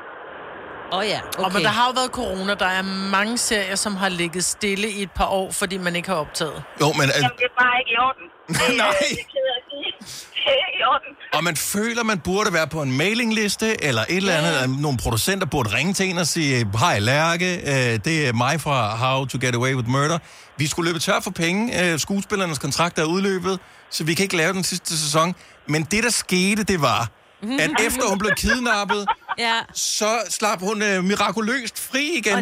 [0.94, 1.44] Åh oh, ja, Okay.
[1.44, 2.52] Og men der har jo været corona.
[2.64, 2.84] Der er
[3.16, 6.58] mange serier, som har ligget stille i et par år, fordi man ikke har optaget.
[6.82, 8.26] jo, men al- Jamen, det er bare ikke i orden.
[8.60, 8.94] Det, øh, Nej.
[9.34, 9.59] det er
[10.00, 11.16] Det er ikke i orden.
[11.34, 14.80] og man føler, man burde være på en mailingliste, eller et eller andet, yeah.
[14.82, 18.96] nogle producenter burde ringe til en og sige, hej Lærke, øh, det er mig fra
[18.96, 20.18] How to Get Away with Murder.
[20.58, 21.92] Vi skulle løbe tør for penge.
[21.92, 23.58] Øh, skuespillernes kontrakt er udløbet,
[23.90, 25.34] så vi kan ikke lave den sidste sæson.
[25.66, 27.08] Men det, der skete, det var,
[27.60, 29.06] at efter hun blev kidnappet,
[29.38, 29.54] Ja.
[29.74, 32.34] så slap hun øh, mirakuløst fri igen.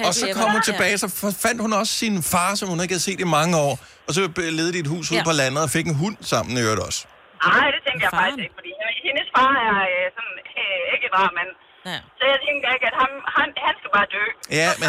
[0.00, 2.92] Og og så kom hun tilbage, så fandt hun også sin far, som hun ikke
[2.92, 3.78] havde set i mange år.
[4.08, 4.20] Og så
[4.58, 5.24] levede de et hus ude Ja.
[5.30, 7.00] på landet og fik en hund sammen i øvrigt også.
[7.46, 8.72] Nej, det tænker jeg faktisk ikke, fordi
[9.08, 11.50] hendes far er øh, sådan øh, ikke en rar mand.
[11.92, 11.98] Ja.
[12.18, 14.24] Så jeg tænker ikke, at ham, han, han skal bare dø.
[14.60, 14.88] Ja, men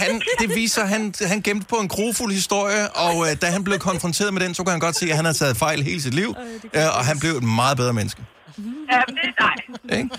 [0.00, 0.10] han,
[0.40, 4.30] det viser, han, han gemte på en grofuld historie, og øh, da han blev konfronteret
[4.34, 6.30] med den, så kunne han godt se, at han havde taget fejl hele sit liv,
[6.76, 8.22] øh, og han blev et meget bedre menneske.
[8.92, 9.54] Ja, men det er nej.
[9.66, 10.10] Det,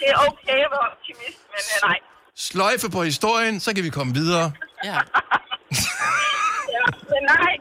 [0.00, 1.98] det er okay at være optimist, men øh, nej.
[2.36, 4.52] Sløjfe på historien, så kan vi komme videre.
[4.84, 4.98] Ja.
[6.80, 7.52] Ja, men nej.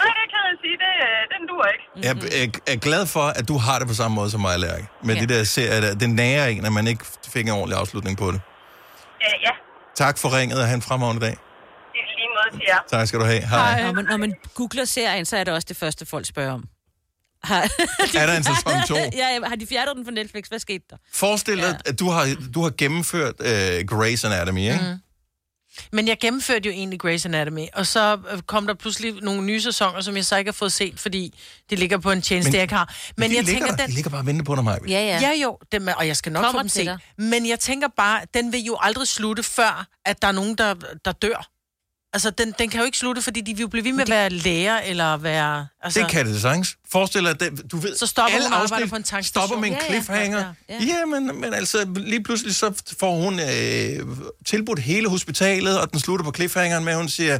[0.00, 0.76] Nej, det kan jeg sige.
[0.84, 1.84] Det, øh, den duer ikke.
[2.06, 4.86] Jeg er, er glad for, at du har det på samme måde som mig, Lærke.
[5.02, 5.20] Med Ja.
[5.20, 5.26] ja.
[5.26, 8.26] det der serie, der, det nærer en, at man ikke fik en ordentlig afslutning på
[8.32, 8.40] det.
[9.20, 9.50] Ja, ja.
[9.96, 11.30] Tak for ringet, og have en fremragende dag.
[11.30, 12.78] Det er lige måde til jer.
[12.98, 13.40] Tak skal du have.
[13.46, 13.82] Hej.
[13.82, 16.64] Når man, når man googler serien, så er det også det første, folk spørger om.
[17.44, 17.62] Har,
[18.20, 18.94] Er der en sæson to?
[18.94, 20.46] ja, ja, har de fjernet den fra Netflix?
[20.48, 20.96] Hvad skete der?
[21.14, 23.46] Forestil dig, at du har, du har gennemført uh,
[23.92, 24.78] Grey's Anatomy, ikke?
[24.92, 24.98] Mm.
[25.92, 29.60] Men jeg gennemførte jo egentlig Grey's Anatomy, og så øh, kom der pludselig nogle nye
[29.60, 31.38] sæsoner, som jeg så ikke har fået set, fordi
[31.70, 32.94] det ligger på en tjeneste, Men- jeg ikke har.
[33.16, 33.86] Men, de jeg ligger, tænker, den...
[33.90, 34.78] de ligger bare og venter på dig, Maja.
[34.88, 35.20] Ja, ja.
[35.20, 36.86] Ja, jo, dem, er- og jeg skal nok Kommer få dem set.
[36.86, 36.98] dig.
[37.18, 40.74] Men jeg tænker bare, den vil jo aldrig slutte, før at der er nogen, der,
[41.04, 41.48] der dør.
[42.16, 44.08] Altså, den, den kan jo ikke slutte, fordi de vil jo blive ved med at
[44.08, 45.66] være læger, eller være...
[45.82, 46.76] Altså, Det kan det sagtens.
[46.92, 49.48] Forestil dig, at du ved, Så stopper alle hun og arbejder afsnit på en tankstation.
[49.48, 50.38] stopper med en cliffhanger.
[50.38, 50.94] ja, Ja, ja.
[50.98, 51.04] ja.
[51.20, 54.06] men, men altså, lige pludselig så får hun øh,
[54.46, 57.38] tilbudt hele hospitalet, og den slutter på cliffhangeren med, at hun siger,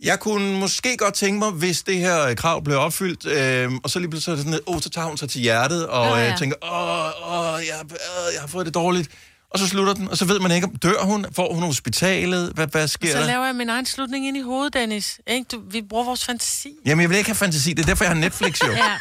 [0.00, 3.90] jeg kunne måske godt tænke mig, hvis det her øh, krav blev opfyldt, øh, og
[3.90, 6.22] så lige pludselig så, sådan, oh, så tager hun sig til hjertet, og Ja, ja,
[6.24, 6.30] ja.
[6.30, 6.36] ja.
[6.36, 9.08] tænker, åh, åh jeg, øh, jeg har fået det dårligt.
[9.50, 12.52] Og så slutter den, og så ved man ikke, om dør hun, får hun hospitalet,
[12.54, 13.26] hvad, hvad sker Så der?
[13.26, 15.20] laver jeg min egen slutning ind i hovedet, Dennis.
[15.26, 15.44] Ikke?
[15.52, 16.72] Du, vi bruger vores fantasi.
[16.86, 18.72] Jamen, jeg vil ikke have fantasi, det er derfor, jeg har Netflix jo.
[18.84, 18.98] Ja.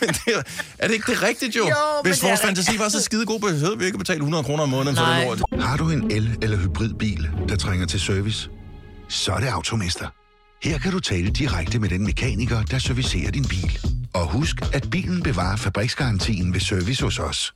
[0.00, 0.42] Men det er,
[0.78, 1.68] er det ikke det rigtigt, jo?
[1.68, 4.68] Jo, Hvis vores fantasi var så skide god, behøvede vi ikke betale 100 kroner om
[4.68, 5.18] måneden for Nej.
[5.24, 5.62] det lort.
[5.62, 8.48] Har du en el- eller hybridbil, der trænger til service?
[9.08, 10.08] Så er det Automester.
[10.62, 13.78] Her kan du tale direkte med den mekaniker, der servicerer din bil.
[14.14, 17.54] Og husk, at bilen bevarer fabriksgarantien ved service hos os.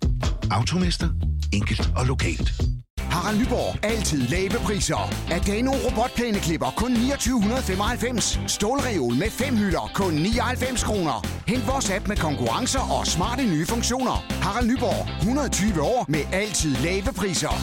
[0.50, 1.08] Automester.
[1.52, 2.52] Enkelt og lokalt.
[2.98, 3.84] Harald Nyborg.
[3.84, 5.12] Altid lave priser.
[5.30, 8.40] Adano robotplæneklipper kun 2995.
[8.46, 11.26] Stålreol med fem hylder kun 99 kroner.
[11.48, 14.16] Hent vores app med konkurrencer og smarte nye funktioner.
[14.42, 15.18] Harald Nyborg.
[15.18, 17.54] 120 år med altid lave priser.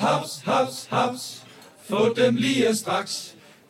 [0.00, 1.44] Haps, haps, haps.
[1.88, 3.37] Få dem lige straks.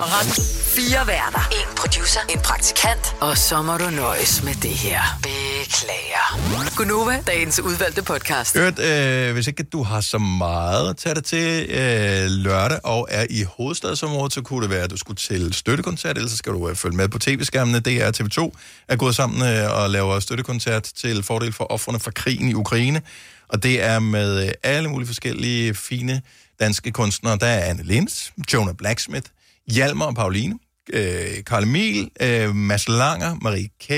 [0.00, 1.48] Fire værter.
[1.52, 2.20] En producer.
[2.28, 3.16] En praktikant.
[3.20, 5.00] Og så må du nøjes med det her.
[5.22, 6.76] Beklager.
[6.76, 8.58] Gunova, dagens udvalgte podcast.
[8.58, 13.08] Hørt, øh, hvis ikke du har så meget at tage dig til øh, lørdag og
[13.10, 16.52] er i hovedstadsområdet, så kunne det være, at du skulle til støttekoncert, ellers så skal
[16.52, 17.80] du øh, følge med på tv-skærmene.
[17.80, 22.10] DR og TV2 er gået sammen øh, og laver støttekoncert til fordel for offrene fra
[22.10, 23.02] krigen i Ukraine.
[23.48, 26.22] Og det er med øh, alle mulige forskellige fine
[26.60, 27.38] danske kunstnere.
[27.40, 29.26] Der er Anne Linds, Jonah Blacksmith,
[29.70, 30.58] Hjalmar og Pauline,
[30.92, 33.90] øh, Karl Emil, øh, Mads Langer, Marie K.,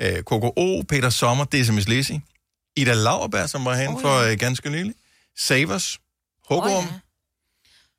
[0.00, 2.12] øh, KKO, Peter Sommer, DSMS Lizzy,
[2.76, 4.94] Ida Lauerberg, som var hen oh, for øh, ganske nylig,
[5.38, 5.98] Savers,
[6.48, 6.98] Hågorm, oh, ja.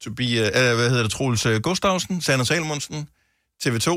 [0.03, 3.07] Tobias, øh, hvad hedder det, Troels øh, Gustavsen, Sander Salmonsen,
[3.63, 3.89] TV2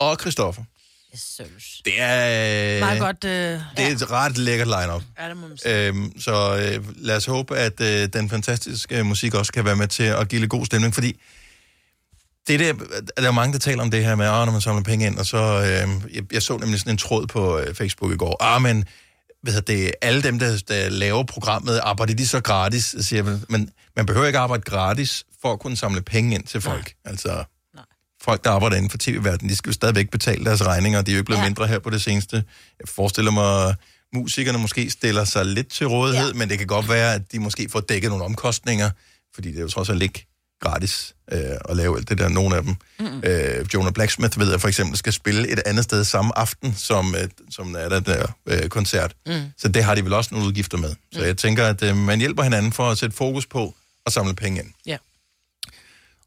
[0.00, 0.62] og Christoffer.
[1.14, 1.82] Jesus.
[1.84, 3.24] Det er, Meget godt.
[3.24, 3.30] Øh,
[3.76, 5.02] det er et ret lækkert line-up.
[5.18, 5.88] Ja, det må man sige.
[5.88, 9.76] Øhm, så øh, lad os håbe, at øh, den fantastiske øh, musik også kan være
[9.76, 11.20] med til at give lidt god stemning, fordi
[12.48, 12.72] det der,
[13.16, 15.18] der er mange, der taler om det her med, ah, når man samler penge ind,
[15.18, 18.42] og så, øh, jeg, jeg så nemlig sådan en tråd på øh, Facebook i går,
[18.42, 18.84] ah, men
[19.46, 23.70] hedder det, alle dem, der, der laver programmet, arbejder de så gratis, siger man, men
[23.96, 26.94] man behøver ikke arbejde gratis for at kunne samle penge ind til folk.
[27.04, 27.10] Nej.
[27.10, 27.84] Altså, Nej.
[28.22, 31.14] folk, der arbejder inden for tv-verdenen, de skal jo stadigvæk betale deres regninger, de er
[31.14, 31.44] jo ikke blevet ja.
[31.44, 32.36] mindre her på det seneste.
[32.80, 33.74] Jeg forestiller mig,
[34.14, 36.38] musikerne måske stiller sig lidt til rådighed, ja.
[36.38, 38.90] men det kan godt være, at de måske får dækket nogle omkostninger,
[39.34, 40.26] fordi det er jo trods alt ikke
[40.62, 42.74] gratis øh, at lave alt det der, nogle af dem.
[43.00, 43.22] Mm.
[43.24, 47.14] Øh, Jonah Blacksmith ved jeg for eksempel skal spille et andet sted samme aften, som,
[47.14, 49.14] øh, som er der, der øh, koncert.
[49.26, 49.32] Mm.
[49.58, 50.90] Så det har de vel også nogle udgifter med.
[51.12, 51.24] Så Mm.
[51.26, 53.74] jeg tænker, at øh, man hjælper hinanden for at sætte fokus på
[54.06, 54.68] at samle penge ind.
[54.86, 54.96] Ja.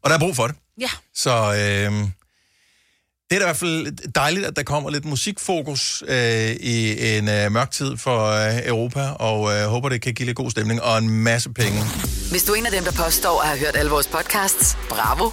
[0.02, 0.56] Og der er brug for det.
[0.80, 0.90] Ja.
[1.14, 2.08] Så øh,
[3.30, 7.28] det er da i hvert fald dejligt, at der kommer lidt musikfokus øh, i en
[7.28, 10.82] øh, mørk tid for øh, Europa, og øh, håber, det kan give lidt god stemning
[10.82, 11.80] og en masse penge.
[12.30, 15.30] Hvis du er en af dem, der påstår at have hørt alle vores podcasts, bravo.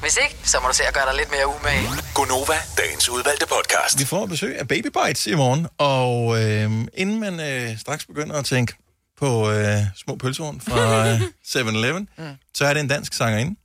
[0.00, 1.88] Hvis ikke, så må du se at gøre dig lidt mere umage.
[2.14, 3.98] Gonova, dagens udvalgte podcast.
[3.98, 8.34] Vi får besøg af Baby Bites i morgen, og øh, inden man øh, straks begynder
[8.36, 8.74] at tænke
[9.18, 12.24] på øh, små pølsehorn fra øh, 7-Eleven, mm.
[12.54, 13.56] så er det en dansk sangerinde,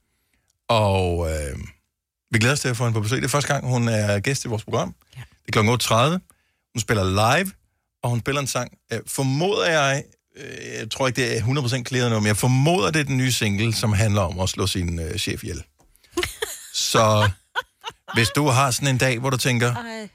[0.70, 1.58] og øh,
[2.32, 3.18] vi glæder os til at få hende på besøg.
[3.18, 4.96] Det er første gang, hun er gæst i vores program.
[5.16, 5.22] Ja.
[5.46, 6.20] Det er kl.
[6.20, 6.20] 8.30.
[6.74, 7.52] Hun spiller live,
[8.04, 8.78] og hun spiller en sang.
[8.94, 10.04] Øh, formoder jeg,
[10.38, 11.42] øh, jeg tror ikke, det er
[11.80, 14.50] 100% klæder nu, men jeg formoder, det er den nye single, som handler om at
[14.50, 15.64] slå sin øh, chef ihjel.
[16.92, 17.30] så
[18.14, 20.10] hvis du har sådan en dag, hvor du tænker, Ej.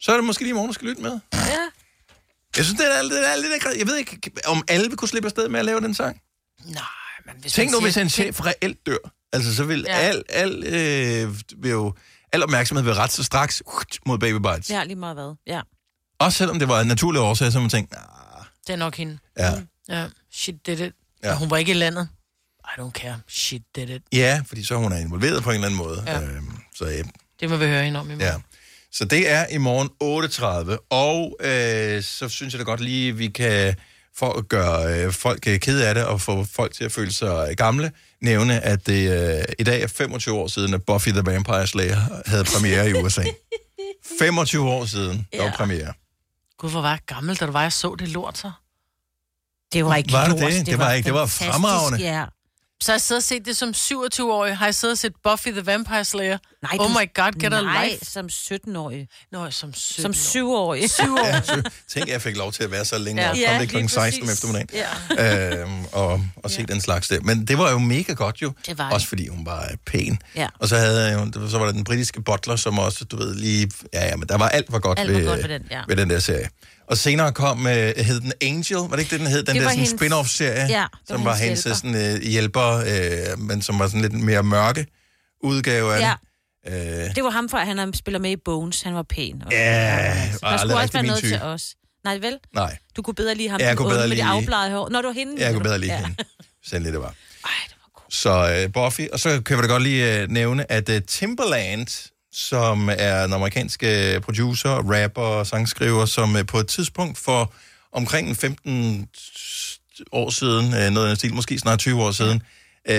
[0.00, 1.20] så er det måske lige i morgen, du skal lytte med.
[1.32, 1.38] Ja.
[2.56, 3.78] Jeg synes, det er, det er lidt.
[3.78, 6.20] Jeg ved ikke, om alle vil kunne slippe afsted med at lave den sang.
[6.64, 6.82] Nej,
[7.26, 9.12] men hvis Tænk nu, hvis en chef reelt dør.
[9.32, 9.96] Altså, så vil Ja.
[9.98, 11.94] al, al, øh, vil jo,
[12.32, 13.62] al opmærksomhed vil ret så straks
[14.06, 14.70] mod Baby Bites.
[14.70, 14.84] Ja.
[14.84, 15.34] Lige meget hvad.
[15.46, 15.60] Ja.
[16.18, 19.18] Også selvom det var en naturlig årsag, så man tænkte, nah, Det er nok hende.
[19.38, 19.52] ja.
[19.88, 20.92] Ja, she did it.
[21.24, 21.34] Ja.
[21.36, 22.08] Hun var ikke i landet.
[22.64, 23.20] I don't care.
[23.28, 24.02] She did it.
[24.12, 26.04] ja, fordi så hun er involveret på en eller anden måde.
[26.06, 26.20] Ja.
[26.22, 27.02] Øhm, så ja,
[27.40, 28.20] Det må vi høre hende om i morgen.
[28.20, 28.34] Ja.
[28.92, 33.28] Så det er i morgen 8.30, og øh, så synes jeg da godt lige, vi
[33.28, 33.74] kan,
[34.16, 37.12] for at gøre øh, folk øh, kede af det, og få folk til at føle
[37.12, 41.22] sig gamle, nævne, at det øh, i dag er 25 år siden, at Buffy the
[41.26, 43.22] Vampire Slayer havde premiere i USA.
[44.18, 45.52] 25 år siden, der var Ja.
[45.56, 45.92] premiere.
[46.58, 48.50] Gud, hvor var jeg gammel, da du var, jeg så det lort så.
[49.72, 50.66] Det var ikke Var det lort, det?
[50.66, 51.98] Det var ikke- det var fremragende.
[52.00, 52.24] Ja.
[52.82, 54.56] Så har jeg siddet og set det som 27-årig.
[54.56, 56.38] Har jeg siddet og set Buffy the Vampire Slayer?
[56.62, 58.04] Nej, oh du- my god, get a Nej, life.
[58.04, 59.08] som 17-årig.
[59.32, 60.90] Nå, som 17 Som 7-årig.
[60.90, 61.26] 7 år.
[61.26, 61.62] Ja, så,
[61.92, 63.28] tænk, jeg fik lov til at være så længe, Ja.
[63.28, 63.76] ja, og Ja, komme det kl.
[63.76, 65.62] lige 16 om eftermiddagen.
[65.62, 67.20] Øhm, og, og se den slags der.
[67.20, 68.52] Men det var jo mega godt jo.
[68.66, 68.94] Det var det.
[68.94, 70.18] Også fordi hun var pæn.
[70.36, 70.46] Ja.
[70.58, 73.34] Og så, havde jeg jo, så var der den britiske butler, som også, du ved,
[73.34, 73.70] lige...
[73.92, 75.82] Ja, ja, men der var alt var godt, Alt var ved, godt ved den, ja.
[75.88, 76.48] ved den der serie.
[76.90, 79.38] Og senere kom, øh, hed den Angel, var det ikke det, den hed?
[79.38, 82.16] Den Det der var sådan hendes- spin-off-serie, Ja, det som var var hendes hendes sådan,
[82.16, 82.76] øh, hjælper,
[83.32, 84.86] øh, men som var sådan lidt mere mørke
[85.44, 86.14] udgave af Ja.
[86.66, 87.08] det.
[87.08, 88.82] Øh, Det var ham, for han har- spiller med i Bones.
[88.82, 89.42] Han var pæn.
[89.46, 91.30] Og, Ja, der var aldrig skulle også være noget type.
[91.32, 91.74] til os.
[92.04, 92.38] Nej, vel?
[92.54, 94.88] nej, Du kunne bedre lide ham, Ja, jeg kunne bedre med det lide- afbladede hår.
[94.88, 95.34] Når du var hende.
[95.42, 96.14] jeg kunne bedre lide hende.
[96.66, 97.14] Sandelig det var.
[98.10, 102.10] Så uh, Buffy, og så kan vi da godt lige uh, nævne, at uh, Timbaland,
[102.32, 107.52] som er en amerikansk uh, producer, rapper og sangskriver, som uh, på et tidspunkt for
[107.92, 109.08] omkring en 15
[110.12, 112.42] år siden, uh, noget af den stil, måske snart 20 år siden,
[112.90, 112.94] uh,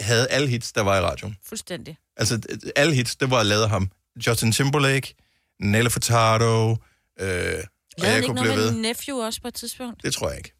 [0.00, 1.36] havde alle hits, der var i radioen.
[1.48, 1.96] Fuldstændig.
[2.16, 2.40] Altså,
[2.76, 3.90] alle hits, det var lavet af ham.
[4.26, 5.14] Justin Timberlake,
[5.60, 6.76] Nelly Furtado, øh,
[7.20, 7.64] og Lavede
[7.98, 8.80] jeg han ikke kunne noget blive med ved.
[8.80, 10.02] Nephew også på et tidspunkt?
[10.02, 10.52] Det tror jeg ikke.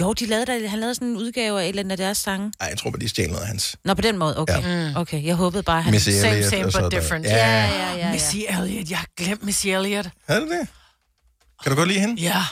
[0.00, 2.18] Jo, de lavede der, han lavede sådan en udgave af et eller andet af deres
[2.18, 2.52] sange.
[2.60, 3.76] Nej, jeg tror bare, de stjal noget af hans.
[3.84, 4.62] Nå, på den måde, okay.
[4.62, 4.88] Ja.
[4.88, 5.00] Ja.
[5.00, 5.90] Okay, jeg håbede bare, han...
[5.92, 6.92] Missy Same, Elliott same, sådan but noget.
[6.92, 7.24] different.
[7.26, 7.36] Ja.
[7.36, 8.12] Ja, ja, ja, ja.
[8.12, 8.90] Missy Elliott.
[8.90, 10.08] Jeg har glemt Missy Elliott.
[10.28, 10.68] Er det det?
[11.62, 12.22] Kan du godt lide hende?
[12.22, 12.42] Ja.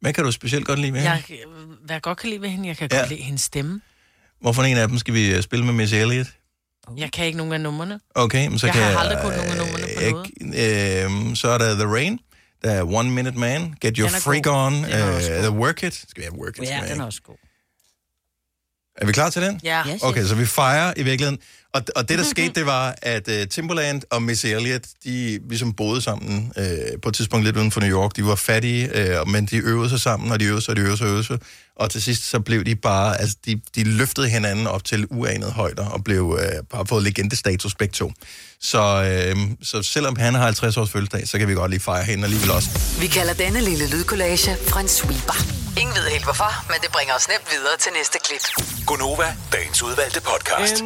[0.00, 1.12] Hvad kan du specielt godt lide ved hende?
[1.12, 1.22] Jeg,
[1.84, 2.98] hvad jeg godt kan lide ved hende, jeg kan Ja.
[2.98, 3.80] godt lide hendes stemme.
[4.40, 6.26] Hvorfor en af dem skal vi øh, spille med Miss Elliot?
[6.96, 8.00] Jeg kan ikke nogen af numrene.
[8.14, 11.48] Okay, men så Jeg kan har aldrig kunnet nogen af numrene på jeg, øh, Så
[11.48, 12.18] er der The Rain,
[12.64, 14.52] der er One Minute Man, Get Your Freak god.
[14.54, 15.94] On, uh, The Work It.
[15.94, 16.68] Skal vi have Work It?
[16.68, 17.36] Ja, den er også god.
[18.96, 19.60] Er vi klar til den?
[19.62, 19.82] Ja.
[20.02, 21.38] Okay, så vi fejrer i virkeligheden.
[21.74, 25.72] Og, og det, der skete, det var, at uh, Timberland og Miss Elliot, de ligesom
[25.72, 28.16] boede sammen uh, på et tidspunkt lidt uden for New York.
[28.16, 28.90] De var fattige,
[29.22, 31.10] uh, men de øvede sig sammen, og de øvede sig, og de øvede sig, og
[31.10, 31.38] øvede sig.
[31.76, 35.50] Og til sidst, så blev de bare, altså, de, de løftede hinanden op til uanede
[35.50, 36.38] højder, og blev uh,
[36.70, 38.12] bare fået legendestatus begge to.
[38.60, 42.04] Så, uh, så selvom han har 50 års fødselsdag, så kan vi godt lige fejre
[42.04, 42.68] hende alligevel også.
[43.00, 45.58] Vi kalder denne lille lydkollage Frans sweeper.
[45.80, 48.66] Ingen ved helt hvorfor, men det bringer os nemt videre til næste klip.
[48.86, 50.84] Gonova, dagens udvalgte podcast.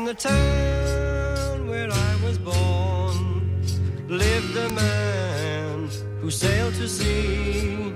[1.73, 3.65] Where I was born
[4.07, 5.89] lived a man
[6.21, 7.95] who sailed to sea,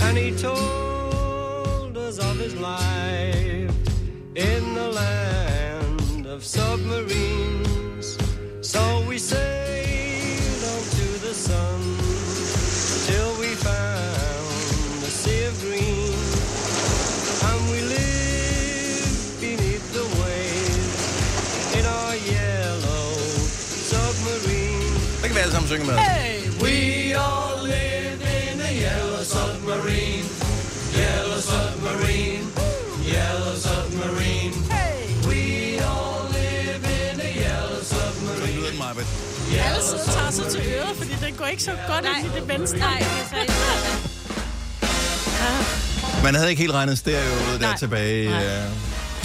[0.00, 3.74] and he told us of his life
[4.34, 8.18] in the land of submarines.
[8.60, 9.57] So we sailed
[25.38, 25.96] vi alle sammen synge med.
[25.98, 26.34] Hey,
[26.64, 26.76] we
[27.26, 30.26] all live in a yellow submarine.
[31.02, 32.44] Yellow submarine.
[33.14, 34.54] Yellow submarine.
[34.76, 35.40] Hey, we
[35.92, 38.60] all live in a yellow submarine.
[38.60, 39.06] Lyden, Marbet.
[39.66, 42.30] Alle sidder og tager sig til øret, fordi det går ikke så godt ind i
[42.38, 42.78] det menneske.
[42.78, 42.98] Nej,
[43.30, 43.48] det
[45.46, 48.34] er Man havde ikke helt regnet stereo ud der tilbage i uh,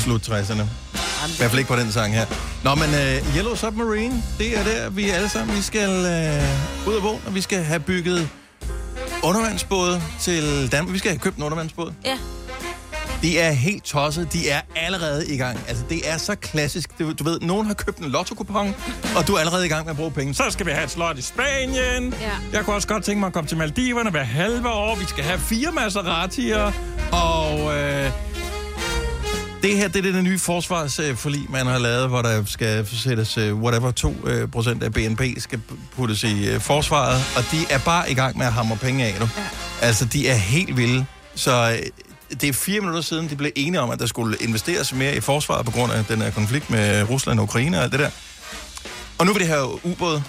[0.04, 0.62] slut 60'erne.
[0.62, 2.26] I hvert fald ikke på den sang her.
[2.64, 6.94] Nå, men uh, Yellow Submarine, det er der, vi alle sammen vi skal uh, ud
[6.96, 8.30] og bo, og vi skal have bygget
[9.24, 10.94] undervandsbåde til Danmark.
[10.94, 11.94] Vi skal have købt en undervandsbåd.
[12.06, 12.18] Ja.
[13.22, 14.34] De er helt tosset.
[14.34, 15.60] De er allerede i gang.
[15.68, 17.00] Altså, det er så klassisk.
[17.00, 18.36] Du, du ved, nogen har købt en lotto
[19.16, 20.34] og du er allerede i gang med at bruge penge.
[20.34, 22.14] Så skal vi have et slot i Spanien.
[22.22, 22.32] Ja.
[22.54, 24.96] Jeg kunne også godt tænke mig at komme til Maldiverne hver halve år.
[24.96, 26.72] Vi skal have fire Maseratier.
[27.12, 28.12] Og øh,
[29.64, 33.56] det her, det er det nye forsvarsforlig, man har lavet, hvor der skal sættes, øh,
[33.56, 35.62] whatever, 2 øh, procent af BNP skal
[35.96, 37.24] puttes i øh, forsvaret.
[37.38, 39.30] Og de er bare i gang med at hamre penge af nu.
[39.38, 39.44] Ja.
[39.82, 41.06] Altså, de er helt vilde.
[41.36, 41.80] Så
[42.42, 45.20] det er fire minutter siden, de blev enige om, at der skulle investeres mere i
[45.20, 48.10] forsvaret på grund af den her konflikt med Rusland og Ukraine og alt det der.
[49.18, 50.22] Og nu vil det have ubåd.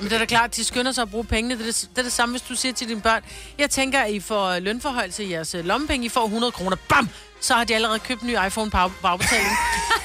[0.00, 1.54] Men det er da klart, de skynder sig at bruge pengene.
[1.54, 3.22] Det er det, det er det samme, hvis du siger til dine børn,
[3.58, 6.76] jeg tænker, at I får lønforhøjelse i jeres øh, lommepenge, I får 100 kroner.
[6.88, 7.08] Bam!
[7.40, 9.50] Så har de allerede købt en ny iPhone på afbetaling.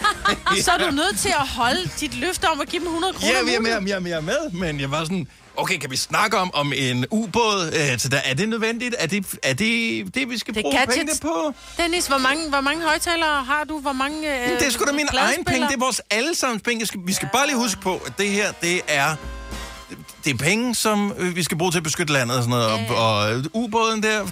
[0.66, 3.34] Så er du nødt til at holde dit løfte om at give dem 100 kroner.
[3.38, 5.28] Ja, vi er med, jeg er med, jeg er med, men jeg var sådan,
[5.58, 8.18] okay, kan vi snakke om, om en ubåd øh, der?
[8.26, 8.96] Er det nødvendigt?
[9.00, 10.98] Er det er det, det vi skal Det bruge gadgets.
[10.98, 11.54] penge på?
[11.78, 13.80] Dennis, hvor mange, hvor mange højtalere har du?
[13.80, 16.80] Hvor mange øh, det er sgu da min egen penge, det er vores allesammens penge.
[16.80, 19.16] Jeg skal, vi skal bare lige huske på, at det her, det er...
[20.24, 22.90] Det er penge, som øh, vi skal bruge til at beskytte landet og sådan noget.
[22.90, 24.28] Og, og øh, ubåden der...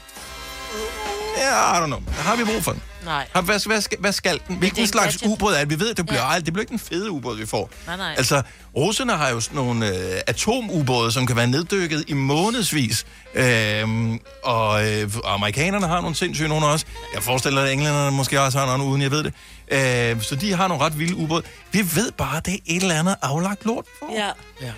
[1.38, 2.02] Ja, I don't know.
[2.18, 2.82] Har vi brug for den?
[3.06, 3.28] Nej.
[3.34, 4.56] Har, hvad, hvad, skal, hvad skal den?
[4.56, 5.34] Hvilken en slags gadget.
[5.34, 5.70] ubåd er det?
[5.70, 6.40] Vi ved, det bliver, ja.
[6.40, 7.70] det bliver ikke den fede ubåd, vi får.
[7.86, 8.14] Nej, nej.
[8.18, 8.42] Altså,
[8.76, 13.06] russerne har jo sådan nogle øh, atomubåde, som kan være neddykket i månedsvis.
[13.34, 16.86] Øhm, og øh, amerikanerne har nogle sindssyge nogle også.
[17.14, 19.34] Jeg forestiller mig, at englænderne måske også har nogle, uden jeg ved det.
[19.72, 21.44] Øh, så de har nogle ret vilde ubåde.
[21.72, 24.14] Vi ved bare, at det er et eller andet aflagt lort for.
[24.16, 24.30] Ja.
[24.62, 24.72] Ja.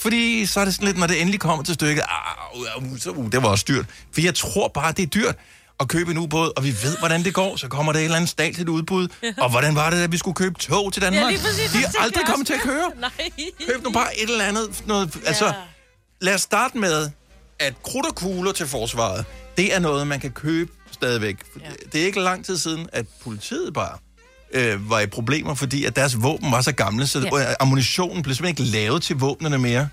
[0.00, 3.10] Fordi så er det sådan lidt, når det endelig kommer til stykket, ah, uh, så,
[3.10, 3.86] uh, det var også dyrt.
[4.12, 5.36] For jeg tror bare, det er dyrt
[5.80, 7.56] at købe en ubåd, og vi ved, hvordan det går.
[7.56, 9.08] Så kommer der et eller andet statsligt udbud.
[9.38, 11.32] Og hvordan var det, at vi skulle købe tog til Danmark?
[11.32, 12.90] Ja, præcis, De er aldrig kommet til at køre.
[13.00, 13.10] Nej.
[13.66, 14.84] Køb nu bare et eller andet.
[14.86, 15.52] Noget, altså,
[16.20, 17.10] lad os starte med,
[17.58, 19.24] at krudt og kugler til forsvaret,
[19.56, 21.36] det er noget, man kan købe stadigvæk.
[21.60, 21.70] Ja.
[21.92, 23.98] Det er ikke lang tid siden, at politiet bare
[24.52, 27.36] øh, var i problemer, fordi at deres våben var så gamle, så Ja.
[27.38, 27.54] ja.
[27.60, 29.88] ammunitionen blev simpelthen ikke lavet til våbnene mere.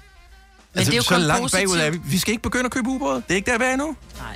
[0.74, 1.82] Men det er jo så kun langt bagud positivt.
[1.86, 2.00] er vi.
[2.06, 3.16] Vi skal ikke begynde at købe ubåde.
[3.16, 3.96] Det er ikke der, vi er endnu.
[4.20, 4.36] Nej.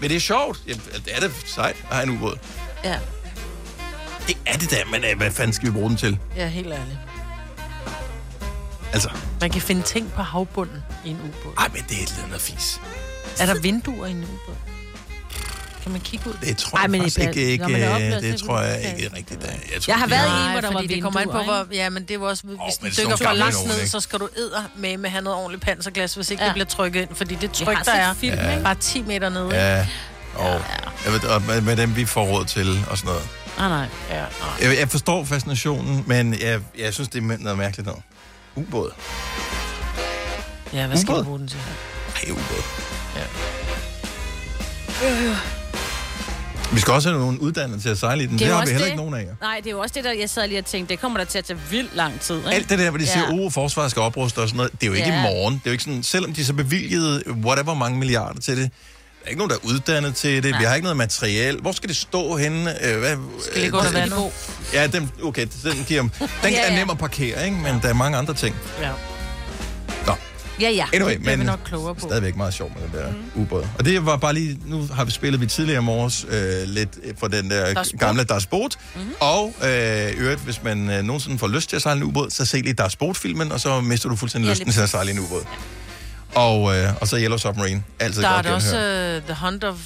[0.00, 0.60] Men det er sjovt.
[0.68, 2.36] Ja, det er det sejt at have en ubåd.
[2.84, 2.98] Ja.
[4.26, 6.18] Det er det da, men øh, hvad fanden skal vi bruge den til?
[6.36, 6.98] Ja, helt ærligt.
[8.92, 9.10] Altså,
[9.40, 11.52] Man kan finde ting på havbunden i en ubåd.
[11.58, 12.80] ej, men det er et eller andet fis.
[13.40, 14.56] Er der vinduer i en ubåd?
[15.86, 16.34] Kan man kigge ud?
[16.40, 18.78] Det tror Ej, jeg men faktisk det ikke, ikke, øh, opladset, det så tror jeg
[18.78, 19.42] det- ikke rigtigt.
[19.42, 19.48] Der.
[19.48, 21.30] Jeg, tror, Jeg har været i en, Nej, hvor der var fordi det kommer ind
[21.30, 23.56] på, vinduer, hvor, ja, men det var også, hvis det er sådan dykker for langt
[23.66, 23.88] ned, ikke?
[23.90, 26.46] så skal du æder med med have noget ordentligt panserglas, hvis ikke Ja.
[26.48, 28.50] det bliver trykket ind, fordi det Jeg tryk, der er, film, Ja.
[28.50, 28.62] ikke?
[28.64, 29.44] bare 10 meter nede.
[29.44, 29.56] ikke?
[29.56, 29.86] Ja,
[30.34, 30.60] og,
[31.04, 33.28] jeg ved, og med, med dem, vi får råd til og sådan noget.
[33.58, 33.86] Nej, nej.
[34.10, 34.70] Ja, nej.
[34.70, 38.02] Jeg, jeg forstår fascinationen, men jeg, jeg synes, det er noget mærkeligt noget.
[38.54, 38.90] Ubåd.
[40.72, 41.18] ja hvad skal Ubåd?
[41.18, 41.58] du bruge den til?
[42.24, 42.62] Ej, ubåd.
[46.72, 48.32] Vi skal også have nogen uddannet til at sejle i den.
[48.38, 48.86] Det, det har vi heller det.
[48.86, 49.34] ikke nogen af jer.
[49.40, 51.24] Nej, det er jo også det, der jeg sad lige og tænkte, det kommer der
[51.24, 52.36] til at tage vildt lang tid.
[52.36, 52.50] Ikke?
[52.50, 53.46] Alt det der, hvor de siger, Ja.
[53.46, 55.18] at forsvaret skal opruste og sådan noget, det er jo ikke Ja.
[55.18, 55.54] i morgen.
[55.54, 58.70] Det er jo ikke sådan, selvom de så bevilgede whatever mange milliarder til det,
[59.20, 60.58] der er ikke nogen, der er uddannet til det.
[60.58, 61.56] Vi har ikke noget materiel.
[61.60, 62.84] Hvor skal det stå henne?
[62.86, 63.16] Øh, hvad,
[63.48, 64.18] Skal ligge under vandet.
[64.72, 66.08] Ja, den, okay, den, giver, den
[66.42, 66.78] Ja, er ja.
[66.78, 67.56] nem at parkere, ikke?
[67.56, 68.56] men der er mange andre ting.
[68.80, 68.90] Ja.
[70.60, 70.86] Ja, ja.
[70.94, 72.00] anyway, det men vi nok klogere på.
[72.00, 73.42] stadigvæk meget sjovt med den der mm.
[73.42, 73.66] ubåd.
[73.78, 76.98] Og det var bare lige, nu har vi spillet vi tidligere i morges øh, lidt
[77.18, 78.00] for den der Das Boot.
[78.00, 78.76] gamle Das Boot.
[78.94, 79.10] Mm-hmm.
[79.20, 82.30] Og øh, i øvrigt, hvis man øh, nogensinde får lyst til at sejle en ubåd,
[82.30, 85.10] så se lige Das Boot-filmen, og så mister du fuldstændig Ja, lysten til at sejle
[85.10, 85.42] en ubåd.
[86.34, 87.82] Og, øh, og så Yellow Submarine.
[88.00, 89.16] Altid Der er godt der også genhør.
[89.16, 89.76] uh, The Hunt of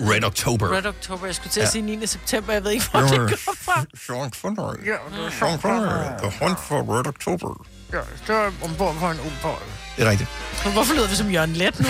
[0.00, 0.72] Red October.
[0.76, 1.26] Red October.
[1.26, 1.70] Jeg skulle til at Ja.
[1.70, 2.06] sige 9.
[2.06, 2.52] september.
[2.52, 3.28] Jeg ved ikke, hvor det kommer
[3.60, 3.84] fra.
[4.06, 4.74] Sean Connery.
[4.86, 6.18] Ja, Sean Connery.
[6.22, 7.66] The Hunt for Red October.
[7.92, 9.56] Ja, det er ombord på en ubåd.
[9.96, 10.30] Det er rigtigt.
[10.64, 11.86] Men Hvorfor lyder vi som Jørgen Let nu?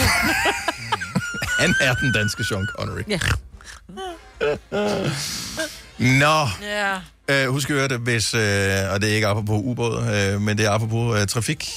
[1.61, 3.03] Han er den danske Sean Connery.
[3.09, 3.19] ja.
[5.99, 6.49] Nå.
[6.63, 6.95] ja.
[7.31, 8.41] Øh, husk at høre det, hvis, øh,
[8.93, 11.69] og det er ikke apropos ubåd, øh, men det er apropos øh, trafik.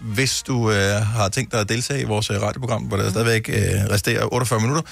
[0.00, 3.48] Hvis du øh, har tænkt dig at deltage i vores øh, radioprogram, hvor der stadigvæk
[3.48, 3.54] øh,
[3.90, 4.82] resterer 48 minutter,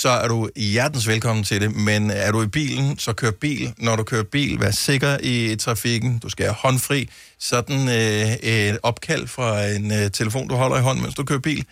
[0.00, 1.74] så er du hjertens velkommen til det.
[1.76, 3.74] Men er du i bilen, så kør bil.
[3.78, 6.18] Når du kører bil, vær sikker i trafikken.
[6.18, 7.08] Du skal have håndfri.
[7.38, 11.38] Sådan øh, et opkald fra en øh, telefon, du holder i hånden, mens du kører
[11.40, 11.64] bil.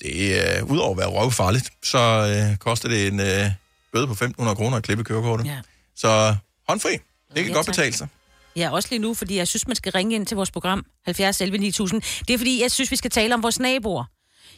[0.00, 3.46] Det er øh, udover at være røvfarligt, så øh, koster det en øh,
[3.92, 5.46] bøde på 1.500 kroner at klippe kørekortet.
[5.46, 5.58] Ja.
[5.96, 6.34] Så
[6.68, 6.90] håndfri.
[6.92, 7.00] Det
[7.36, 7.74] kan Ja, godt tak.
[7.74, 8.08] betale sig.
[8.56, 11.40] Ja, også lige nu, fordi jeg synes, man skal ringe ind til vores program 70
[11.40, 12.02] 11 9000.
[12.28, 14.04] Det er fordi, jeg synes, vi skal tale om vores naboer.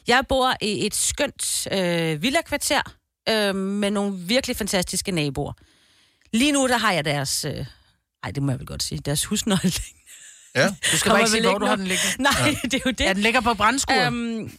[0.09, 2.83] Jeg bor i et skønt øh, villakvarter
[3.31, 5.53] øh, med nogle virkelig fantastiske naboer.
[6.33, 7.45] Lige nu, der har jeg deres...
[7.45, 7.67] Øh,
[8.23, 8.99] ej, det må jeg vel godt sige.
[8.99, 9.73] Deres husnøgle.
[10.55, 10.69] Ja.
[10.93, 12.23] Du skal bare ikke sige, hvor du har den liggende.
[12.23, 12.51] Nej, ja.
[12.71, 13.01] det er jo det.
[13.05, 14.07] Ja, den ligger på brændskuret.
[14.07, 14.53] Øhm,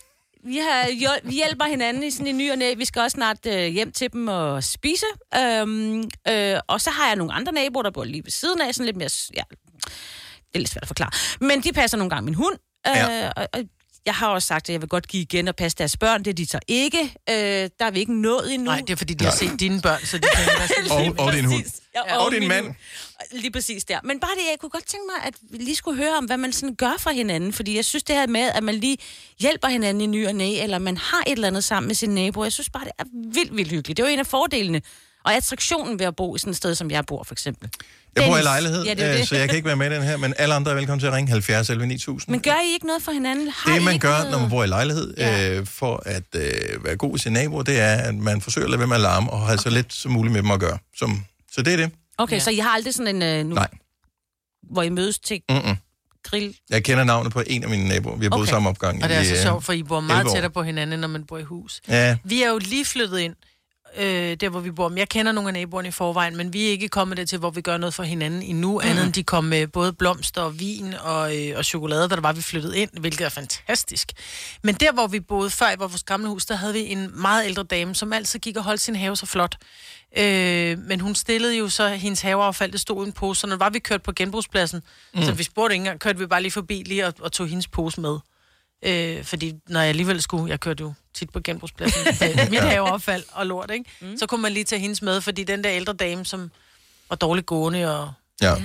[0.44, 0.90] vi, har,
[1.24, 2.74] vi hjælper hinanden i sådan en ny og næ.
[2.74, 5.06] Vi skal også snart øh, hjem til dem og spise.
[5.38, 8.74] Øhm, øh, og så har jeg nogle andre naboer, der bor lige ved siden af.
[8.76, 9.10] Sådan lidt mere...
[9.36, 11.12] Ja, det er lidt svært at forklare.
[11.42, 12.56] Men de passer nogle gange min hund.
[12.88, 13.30] Øh, Ja.
[13.30, 13.60] og, og
[14.06, 16.24] jeg har også sagt, at jeg vil godt give igen og passe deres børn.
[16.24, 17.02] Det er de så ikke.
[17.30, 18.66] Øh, der er vi ikke nået endnu.
[18.72, 20.28] Nej, det er fordi, de har set dine børn, så de
[20.58, 21.64] hvad skal Og, og din hund.
[21.96, 22.66] Ja, Og din min mand.
[22.66, 22.76] hund.
[23.32, 24.00] Lige præcis der.
[24.04, 26.38] Men bare det, jeg kunne godt tænke mig, at vi lige skulle høre om, hvad
[26.38, 27.54] man sådan gør for hinanden.
[27.54, 28.98] Fordi jeg synes det her med, at man lige
[29.40, 32.16] hjælper hinanden i ny og næ, eller man har et eller andet sammen med sine
[32.16, 32.46] naboer.
[32.46, 33.98] Jeg synes bare, det er vildt, vildt hyggeligt.
[33.98, 34.82] Det er jo en af fordelene.
[35.24, 37.70] Og attraktionen ved at bo i sådan et sted, som jeg bor, for eksempel.
[38.16, 39.28] Jeg bor i lejlighed, Ja, det øh, det.
[39.28, 41.08] så jeg kan ikke være med i den her, men alle andre er velkommen til
[41.08, 42.32] at ringe 70 11 9000.
[42.32, 43.48] Men gør I ikke noget for hinanden?
[43.56, 44.32] Har det, I man gør, noget...
[44.32, 45.50] når man bor i lejlighed, ja.
[45.60, 48.70] øh, for at øh, være god i sine naboer, det er, at man forsøger at
[48.70, 50.78] lade være med at larme, og have så lidt som muligt med dem at gøre.
[50.98, 51.92] Som, så det er det.
[52.18, 52.40] Okay, ja.
[52.40, 53.22] så I har aldrig sådan en...
[53.22, 53.68] Øh, nu, Nej.
[54.72, 55.76] Hvor I mødes til Mm-mm.
[56.24, 56.56] grill?
[56.70, 58.16] Jeg kender navnet på en af mine naboer.
[58.18, 58.50] Vi har boet Okay.
[58.52, 60.64] samme opgang Og det er så øh, sjovt, for I bor 11 meget tættere på
[60.64, 61.82] hinanden, når man bor i hus.
[61.88, 62.18] Ja.
[62.24, 63.36] Vi er jo lige flyttet ind,
[63.98, 64.90] øh, der hvor vi bor.
[64.90, 67.50] Men jeg kender nogle af naboerne i forvejen, men vi er ikke kommet dertil, hvor
[67.50, 68.88] vi gør noget for hinanden endnu, mm.
[68.90, 72.22] andet end de kom med både blomster og vin og, øh, og chokolade, da der
[72.22, 74.12] var vi flyttet ind, hvilket er fantastisk.
[74.64, 77.46] Men der, hvor vi boede før i vores gamle hus, der havde vi en meget
[77.46, 79.58] ældre dame, som altid gik og holdt sin have så flot.
[80.18, 83.56] Øh, men hun stillede jo så hendes haveaffald, det stod i en pose, så når
[83.56, 84.82] var vi kørt på genbrugspladsen,
[85.14, 85.24] mm.
[85.24, 87.68] så vi spurgte ikke engang, kørte vi bare lige forbi lige og, og tog hendes
[87.68, 88.18] pose med.
[88.86, 93.24] Øh, fordi når jeg alligevel skulle, jeg kørte jo tit på genbrugspladsen, med mit haveaffald
[93.32, 93.86] og lort, ikke?
[94.02, 94.18] Mm.
[94.18, 96.52] så kunne man lige tage hendes med, fordi den der ældre dame, som
[97.10, 98.56] var dårligt gående, og, Ja.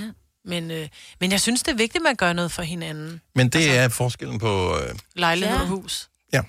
[0.45, 0.87] men, øh,
[1.19, 3.21] men jeg synes, det er vigtigt, at man gør noget for hinanden.
[3.35, 4.77] Men det er forskellen på...
[4.79, 5.61] Øh, Lejlighed Ja.
[5.61, 6.09] og hus.
[6.33, 6.41] ja.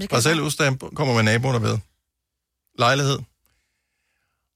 [0.00, 0.50] Det Og selv
[0.94, 1.78] kommer med naboerne ved.
[2.78, 3.18] Lejlighed.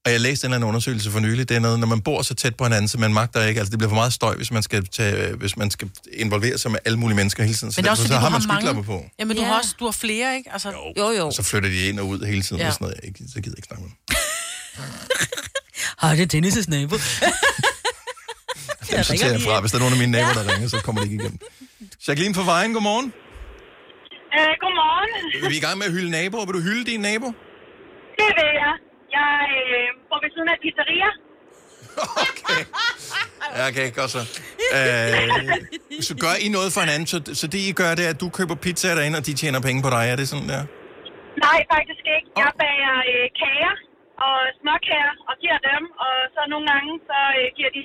[0.05, 1.49] Og jeg læste en eller anden undersøgelse for nylig.
[1.49, 3.59] Det er noget, når man bor så tæt på hinanden, så man magter ikke.
[3.59, 6.71] Altså, det bliver for meget støj, hvis man skal, tage, hvis man skal involvere sig
[6.71, 7.71] med alle mulige mennesker hele tiden.
[7.73, 8.61] Så, Men det er også, derfor, fordi så har har man mange.
[8.61, 9.05] skyklapper på.
[9.19, 9.47] Jamen, du, Ja.
[9.47, 10.49] har også, du har flere, ikke?
[10.53, 11.25] Altså, Jo, jo.
[11.25, 12.57] Og så flytter de ind og ud hele tiden.
[12.59, 12.63] Ja.
[12.63, 12.67] Ja.
[12.69, 12.99] Og sådan noget.
[13.03, 13.97] Jeg, så gider jeg ikke snakke med dem.
[16.01, 16.95] Hej, det er Dennis' nabo.
[18.91, 19.59] Dem sorterer jeg fra.
[19.61, 21.39] Hvis der er nogen af mine naboer, der ringer, så kommer det ikke igennem.
[22.07, 23.07] Jacqueline fra Vejen, godmorgen.
[24.37, 25.11] Øh, godmorgen.
[25.49, 26.45] Vi er i gang med at hylde naboer.
[26.45, 27.27] Vil du hylde dine nabo?
[28.19, 28.73] Det vil jeg.
[29.17, 31.09] Jeg øh, bor ved siden af pizzeria.
[33.57, 34.21] Ja, okay, godt så.
[34.77, 38.21] Øh, så gør I noget for hinanden, så, så det I gør, det er, at
[38.23, 40.03] du køber pizza derinde, og de tjener penge på dig.
[40.13, 40.63] Er det sådan der?
[41.45, 42.27] Nej, faktisk ikke.
[42.41, 43.73] Jeg bager øh, kager
[44.25, 47.81] og småkager og giver dem, og så nogle gange, så øh, giver de...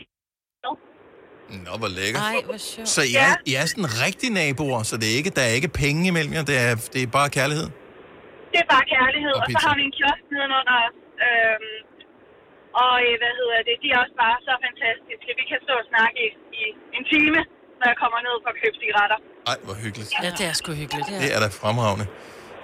[1.67, 2.23] Nå, hvor lækkert.
[2.23, 2.89] Ej, hvor sjovt.
[2.95, 5.71] Så I er, I er sådan rigtige naboer, så det er ikke, der er ikke
[5.83, 7.67] penge imellem jer, det er, det er bare kærlighed?
[8.53, 10.95] Det er bare kærlighed, Og og, så har vi en kiosk nedenunder os.
[11.27, 11.77] Øhm,
[12.83, 15.29] og øh, hvad hedder det, de er også bare så fantastiske.
[15.41, 16.29] Vi kan stå og snakke i,
[16.61, 16.63] i
[16.99, 17.41] en time,
[17.79, 19.19] når jeg kommer ned for at købe cigaretter.
[19.51, 20.11] Ej, hvor hyggeligt.
[20.25, 21.07] ja, det er sgu hyggeligt.
[21.23, 22.07] Det er da fremragende.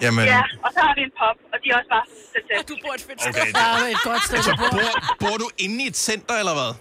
[0.04, 2.68] Jamen, Ja, og så har vi en pop, og de er også bare fantastiske.
[2.72, 3.48] Du bor et fedt Okay.
[3.60, 4.70] Ja, et godt sted, altså, du bor.
[4.76, 4.92] bor,
[5.22, 6.72] bor du inde i et center, eller hvad?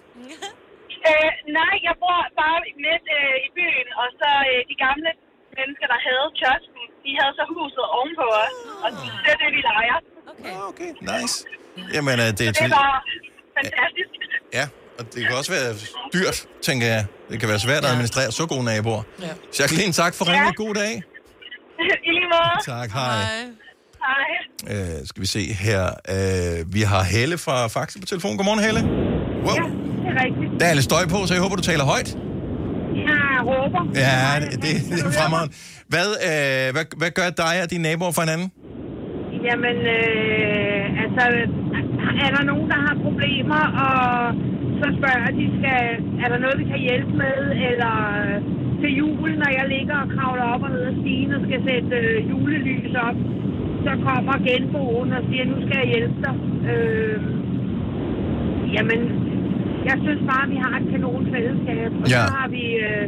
[1.09, 5.09] Øh, nej, jeg bor bare midt øh, i byen, og så øh, de gamle
[5.57, 8.89] mennesker, der havde kiosken, de havde så huset ovenpå os, og
[9.25, 9.97] det er det, vi leger.
[10.31, 10.53] Okay.
[10.69, 11.35] Okay, nice.
[11.93, 12.71] Jamen, øh, det er Det til...
[13.57, 14.09] fantastisk.
[14.53, 14.67] Ja,
[14.99, 15.73] og det kan også være
[16.13, 17.05] dyrt, tænker jeg.
[17.29, 19.03] Det kan være svært at administrere så gode naboer.
[19.21, 19.27] Ja.
[19.59, 20.53] Jacqueline, tak for ringen.
[20.53, 20.93] God dag.
[22.07, 22.79] I lige måde.
[22.79, 23.15] Tak, hej.
[24.05, 24.71] Hej.
[24.71, 25.83] Øh, skal vi se her.
[26.15, 28.37] Øh, vi har Helle fra Faxe på telefon.
[28.37, 28.81] Godmorgen, Helle.
[29.45, 29.55] Wow.
[29.55, 30.59] Det er rigtigt.
[30.59, 32.09] Der er lidt støj på, så jeg håber, du taler højt.
[33.09, 33.81] Jeg råber.
[33.95, 35.55] Ja, det, det, det er fremragende.
[35.87, 38.51] Hvad, øh, hvad, hvad gør dig og dine naboer for hinanden?
[39.47, 41.23] Jamen, øh, altså,
[42.25, 43.97] er der nogen, der har problemer, og
[44.79, 45.81] så spørger de, skal,
[46.23, 47.37] er der noget, vi kan hjælpe med,
[47.69, 47.93] eller
[48.81, 51.95] til jul, når jeg ligger og kravler op og ned ad stigen og skal sætte
[52.03, 53.17] øh, julelys op,
[53.85, 56.35] så kommer genboen og siger, nu skal jeg hjælpe dig.
[56.73, 57.17] Øh,
[58.75, 58.99] jamen,
[59.89, 62.21] jeg synes bare, vi har et kanon fællesskab, og Ja.
[62.27, 62.63] så har vi...
[62.87, 63.07] Øh,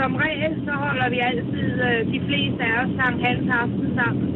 [0.00, 4.26] som regel, så holder vi altid øh, de fleste af os Sankt Hans aften sammen.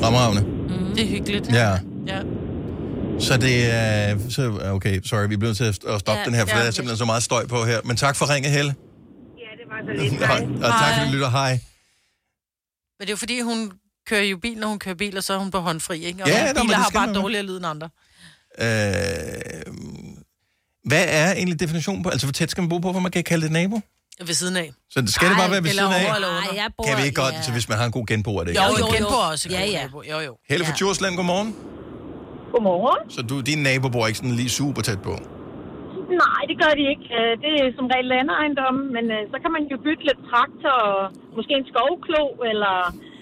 [0.00, 0.57] Fremragende.
[0.68, 1.52] Mm, det er hyggeligt.
[1.52, 1.78] Ja.
[2.06, 2.22] Ja.
[3.20, 4.18] Så det er...
[4.30, 6.66] Så, okay, sorry, vi bliver nødt til at stoppe Ja, den her, for ja, der
[6.66, 7.80] er simpelthen så meget støj på her.
[7.84, 8.74] Men tak for ringet, Helle.
[9.38, 10.22] Ja, det var så lidt.
[10.62, 11.30] Og, og tak for, at du lytter.
[11.30, 11.50] Hej.
[11.50, 13.72] Men det er jo fordi, hun
[14.06, 16.22] kører jo bil, når hun kører bil, og så er hun på håndfri, ikke?
[16.22, 17.88] Og Ja, men biler det har bare dårligere lyd end andre.
[18.58, 19.74] Øh,
[20.84, 22.08] hvad er egentlig definitionen på...
[22.08, 23.80] Altså, hvor tæt skal man bo på, hvor man kan kalde det nabo?
[24.28, 24.68] Ved siden af.
[24.94, 26.04] Så det skal det bare være ved siden af?
[26.04, 26.44] over eller under.
[26.52, 26.84] Ej, jeg bor...
[26.88, 28.62] Kan vi ikke godt, så hvis man har en god genbo, er det ikke?
[28.62, 29.84] Jo, jo, genbo er også Ja, ja, ja.
[29.94, 30.00] ja.
[30.12, 30.32] Jo, jo.
[30.50, 31.50] Helle fra Djursland, godmorgen.
[32.52, 33.00] Godmorgen.
[33.16, 35.14] Så du, din nabo bor ikke sådan lige super tæt på?
[36.24, 37.06] Nej, det gør de ikke.
[37.18, 40.76] Øh, Det er som regel landeejendomme, men øh, så kan man jo bytte lidt traktor,
[40.92, 41.00] og
[41.36, 42.74] måske en skovklo, eller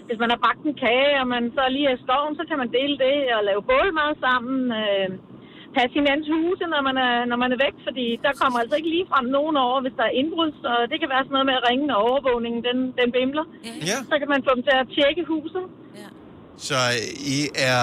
[0.09, 2.57] hvis man har bagt en kage, og man så lige er i skoven, så kan
[2.63, 4.59] man dele det og lave bålmad sammen.
[5.77, 8.91] Passe hinandens huse, når man, er, når man er væk, fordi der kommer altså ikke
[8.95, 11.57] lige frem nogen over, hvis der er indbrud, så det kan være sådan noget med
[11.61, 13.45] at ringe, når overvågningen den, den bimler.
[13.91, 13.99] Ja.
[14.11, 15.65] Så kan man få dem til at tjekke huset.
[16.69, 16.79] Så
[17.37, 17.39] I
[17.71, 17.81] er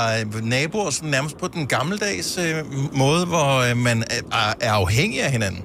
[0.53, 2.57] naboer sådan nærmest på den gammeldags øh,
[3.03, 3.97] måde, hvor øh, man
[4.41, 5.61] er, er afhængig af hinanden?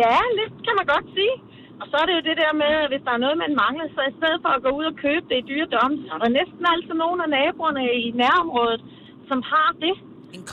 [0.00, 1.34] Ja, lidt kan man godt sige.
[1.80, 3.86] Og så er det jo det der med, at hvis der er noget, man mangler,
[3.96, 6.38] så i stedet for at gå ud og købe det i dyredom, så er der
[6.40, 8.82] næsten altid nogle af naboerne i nærområdet,
[9.30, 9.96] som har det.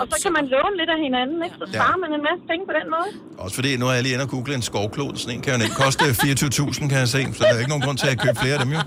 [0.02, 1.56] Og så kan man låne lidt af hinanden, ikke?
[1.62, 3.10] så sparer man en masse penge på den måde.
[3.44, 5.12] Også fordi, nu er jeg lige inde og google en skovklod.
[5.22, 7.22] Sådan en kan jo nemt koste 24.000, kan jeg se.
[7.38, 8.82] Så der er ikke nogen grund til at købe flere af dem, jo.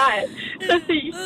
[0.00, 0.16] Nej,
[0.70, 1.16] præcis.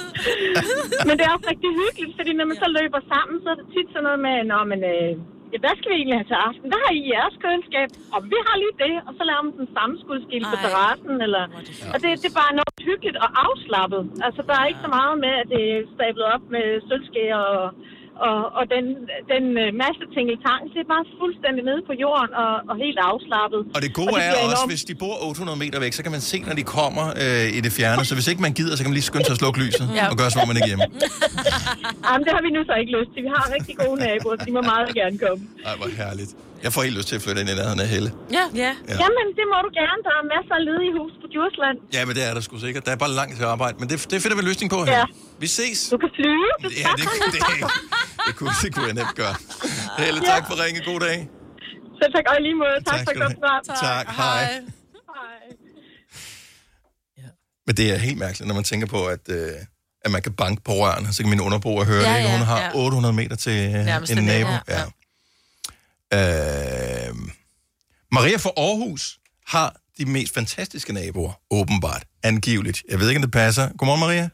[1.06, 3.66] Men det er også rigtig hyggeligt, fordi når man så løber sammen, så er det
[3.74, 5.10] tit sådan noget med, Nå, men, øh,
[5.52, 6.64] ja, hvad skal vi egentlig have til aften?
[6.70, 7.88] Hvad har I i jeres køleskab?
[8.14, 11.14] Og vi har lige det, og så laver man sådan en sammenskudskild på terrassen.
[11.26, 11.44] Eller,
[11.92, 14.02] og det, det er bare enormt hyggeligt og afslappet.
[14.26, 17.66] Altså, der er ikke så meget med, at det er stablet op med sølvskæer og,
[18.28, 18.84] og, og den,
[19.32, 20.60] den øh, masse tingeltang.
[20.72, 23.60] Det er bare fuldstændig nede på jorden og, og helt afslappet.
[23.76, 26.02] Og det gode Og er bliver også, enormt- hvis de bor 800 meter væk, så
[26.06, 28.02] kan man se, når de kommer øh, i det fjerne.
[28.10, 30.04] Så hvis ikke man gider, så kan man lige skynde sig at slukke lyset Ja.
[30.12, 30.86] og gøre, som om man ikke er hjemme.
[32.06, 33.20] Jamen, det har vi nu så ikke lyst til.
[33.26, 35.40] Vi har rigtig gode naboer, så de må meget gerne komme.
[35.68, 36.32] Ej, hvor herligt.
[36.64, 38.10] Jeg får helt lyst til at flytte ind i nærheden af Helle.
[38.38, 38.44] Ja.
[38.62, 38.70] Ja.
[38.90, 38.96] ja.
[39.02, 39.98] Jamen, det må du gerne.
[40.06, 41.76] Der er masser af ledige hus på Djursland.
[41.96, 42.82] Ja, men det er der sgu sikkert.
[42.86, 43.74] Der er bare langt til arbejde.
[43.80, 44.92] Men det, det finder vi en løsning på her.
[44.98, 45.04] Ja.
[45.44, 45.78] Vi ses.
[45.94, 46.48] Du kan flyve.
[46.64, 47.40] Du Ja, det, det, det,
[48.26, 49.34] det, kunne, det kunne jeg nemt gøre.
[50.02, 50.78] Helle, tak for ringe.
[50.90, 51.18] God dag.
[52.00, 52.76] Så tak og lige måde.
[52.86, 53.34] Tak, Tak for godt have.
[53.34, 53.62] program.
[53.88, 54.06] Tak.
[54.20, 54.44] Hej.
[57.66, 59.48] Men det er helt mærkeligt, når man tænker på, at, øh,
[60.04, 62.30] at man kan banke på rørene, så kan min underbo høre Ja, det.
[62.30, 62.70] Hun ja, har ja.
[62.74, 64.50] 800 meter til øh, Nærmeste en nabo.
[64.50, 64.82] nabo, Ja.
[66.14, 67.10] Øh,
[68.16, 72.78] Maria fra Aarhus har de mest fantastiske naboer, åbenbart, angiveligt.
[72.90, 73.64] Jeg ved ikke, om det passer.
[73.78, 74.26] Godmorgen, Maria.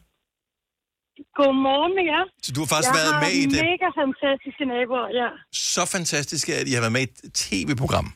[1.39, 2.23] Godmorgen med jer.
[2.45, 3.59] Så du har faktisk jeg været har med i det.
[3.71, 5.29] mega fantastiske naboer, ja.
[5.71, 8.07] Så fantastiske, at I har været med i et tv-program.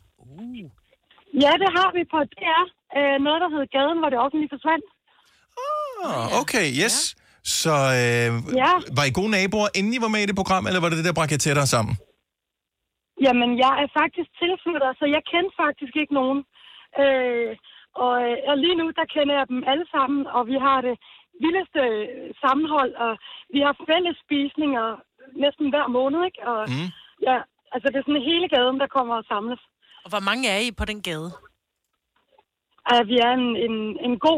[1.43, 2.63] Ja, det har vi på DR.
[2.97, 4.85] Øh, noget, der hed Gaden, hvor det offentlige forsvandt.
[6.05, 6.95] Ah, okay, yes.
[7.43, 8.71] Så øh, Ja.
[8.97, 11.05] var I gode naboer, inden I var med i det program, eller var det det,
[11.05, 11.97] der bragte jer tættere sammen?
[13.25, 16.39] Jamen, jeg er faktisk tilflytter, så jeg kender faktisk ikke nogen.
[17.03, 17.51] Øh,
[18.05, 20.95] og, øh, og lige nu, der kender jeg dem alle sammen, og vi har det
[21.43, 23.11] vildeste øh, sammenhold, og
[23.53, 24.85] vi har fælles spisninger
[25.45, 26.41] næsten hver måned, ikke?
[26.51, 26.89] Og, Mm.
[27.29, 27.37] ja,
[27.73, 29.61] altså det er sådan hele gaden, der kommer og samles.
[30.05, 31.29] Og hvor mange er I på den gade?
[32.93, 33.75] Uh, vi er en, en,
[34.07, 34.37] en god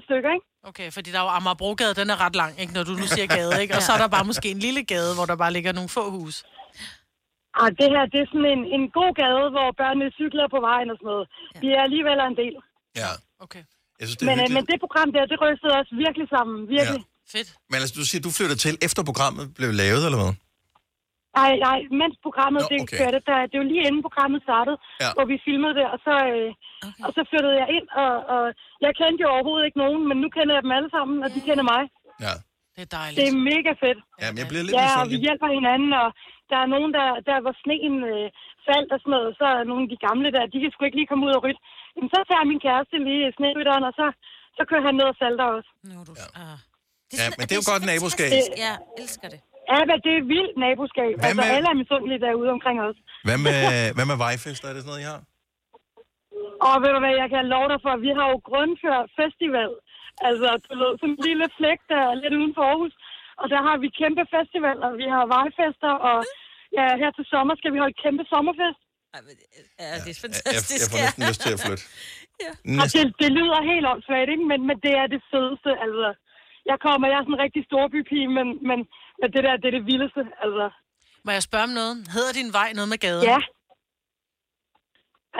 [0.00, 0.46] 25-30 stykker, ikke?
[0.70, 3.26] Okay, fordi der er jo Amagerbrogade, den er ret lang, ikke, når du nu siger
[3.38, 3.74] gade, ikke?
[3.78, 6.04] Og så er der bare måske en lille gade, hvor der bare ligger nogle få
[6.18, 6.36] hus.
[7.60, 10.88] Ah, det her, det er sådan en, en god gade, hvor børnene cykler på vejen
[10.92, 11.26] og sådan noget.
[11.54, 11.58] Ja.
[11.62, 12.54] Vi er alligevel en del.
[13.02, 13.10] Ja.
[13.44, 13.62] Okay.
[13.98, 16.56] Jeg synes, det er Men, øh, men det program der, det rystede os virkelig sammen.
[16.76, 17.02] Virkelig.
[17.34, 17.48] Fedt.
[17.70, 20.32] Men altså, du siger, du flytter til, efter programmet blev lavet, eller hvad?
[21.40, 22.98] Nej, nej, mens programmet Nå, det okay.
[23.00, 25.04] kørte, der, det var lige inden programmet startede, Ja.
[25.04, 25.10] ja.
[25.16, 26.48] hvor vi filmede det, og så, øh,
[26.88, 27.02] okay.
[27.06, 28.42] og så flyttede jeg ind, og, og
[28.84, 31.40] jeg kendte jo overhovedet ikke nogen, men nu kender jeg dem alle sammen, og de
[31.48, 31.82] kender mig.
[32.26, 32.34] Ja.
[32.76, 33.18] Det er dejligt.
[33.20, 34.00] Det er mega fedt.
[34.22, 35.24] Ja, men jeg bliver lidt Ja, og vi misundelig.
[35.26, 36.08] hjælper hinanden, og
[36.50, 38.26] der er nogen, der, der hvor sneen øh,
[38.68, 40.98] faldt og sådan noget, så er nogle af de gamle der, de kan sgu ikke
[41.00, 41.60] lige komme ud og rydde.
[41.94, 44.06] Jamen, så tager min kæreste lige snerytteren, og så,
[44.56, 45.70] så kører han ned og salter også.
[47.20, 48.30] Ja, men det er jo godt naboskab.
[48.66, 48.72] Ja,
[49.02, 49.40] elsker det.
[49.72, 51.12] Ja, men det er vildt naboskab.
[51.18, 52.96] Hvad altså, med- alle er misundelige derude omkring os.
[53.28, 53.58] Hvad med,
[53.96, 54.66] hvad med vejfester?
[54.70, 55.20] Er det sådan noget, I har?
[56.68, 59.72] Og ved du hvad, jeg kan love dig for, vi har jo Grundfør Festival.
[60.28, 62.94] Altså, du ved, sådan en lille flæk, der er lidt uden for Aarhus.
[63.40, 66.18] Og der har vi kæmpe festivaler, vi har vejfester, og
[66.78, 68.80] ja, her til sommer skal vi holde kæmpe sommerfest.
[69.14, 70.86] Ja, det er Jeg, jeg fantastisk.
[70.92, 71.84] får næsten lyst til at flytte.
[72.82, 74.46] Og det, det lyder helt åndssvagt, ikke?
[74.52, 76.08] Men, men det er det fedeste, altså.
[76.70, 78.78] Jeg kommer, jeg er sådan en rigtig storbypige, men, men,
[79.20, 80.66] men det der, det er det vildeste, altså.
[81.26, 81.94] Må jeg spørge om noget?
[82.14, 83.24] Hedder din vej noget med gaden?
[83.32, 83.38] Ja.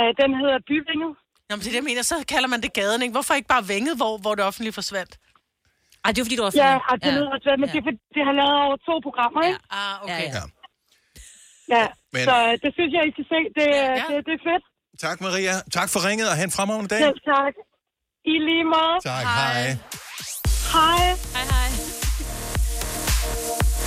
[0.01, 1.13] Øh, den hedder Byvinget.
[1.49, 3.13] Nå, men det er det, jeg mener, så kalder man det gaden, ikke?
[3.17, 5.13] Hvorfor ikke bare Vænget, hvor, hvor det offentlige forsvandt?
[6.05, 8.23] Ej, det var fordi, du var Ja, og det lyder åndssvagt, men det, er, det
[8.29, 9.59] har lavet over to programmer, ikke?
[9.81, 10.27] Ah, okay.
[10.29, 10.45] Ja, ja.
[11.77, 13.39] Ja, Men- så det synes jeg, I skal se.
[13.59, 13.67] Det,
[14.01, 14.65] ja, det, det er fedt.
[15.05, 15.55] Tak, Maria.
[15.79, 17.01] Tak for ringet, og have en fremragende dag.
[17.09, 17.55] Selv tak.
[18.33, 18.97] I lige måde.
[19.11, 19.63] Tak, hej.
[20.75, 21.05] Hej.
[21.35, 21.69] Hej, hej.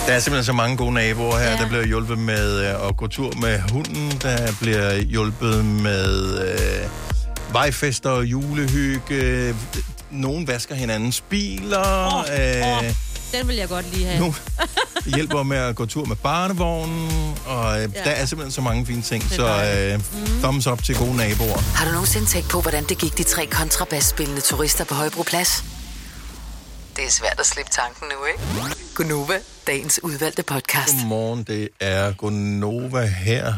[0.08, 1.52] Der er simpelthen så mange gode naboer her.
[1.52, 1.58] Ja.
[1.62, 4.06] Der bliver hjulpet med øh, at gå tur med hunden.
[4.26, 6.10] Der bliver hjulpet med
[6.48, 6.82] øh,
[7.52, 9.56] vejfester og julehygge.
[10.12, 12.16] Nogen vasker hinandens biler.
[12.16, 12.84] Åh, øh, åh,
[13.40, 14.20] Den vil jeg godt lige have.
[14.26, 14.36] Nu
[15.16, 17.34] hjælper med at gå tur med barnevognen.
[17.46, 18.04] Og øh, Ja.
[18.04, 19.24] der er simpelthen så mange fine ting.
[19.32, 19.48] Så
[19.94, 20.00] øh,
[20.42, 21.58] thumbs up til gode naboer.
[21.76, 25.64] Har du nogensinde tænkt på, hvordan det gik de tre kontrabasspillende turister på Højbroplads?
[27.00, 28.76] Det er svært at slippe tanken nu, ikke?
[28.96, 30.94] Gunova, dagens udvalgte podcast.
[30.94, 33.54] Godmorgen, det er Gonova her.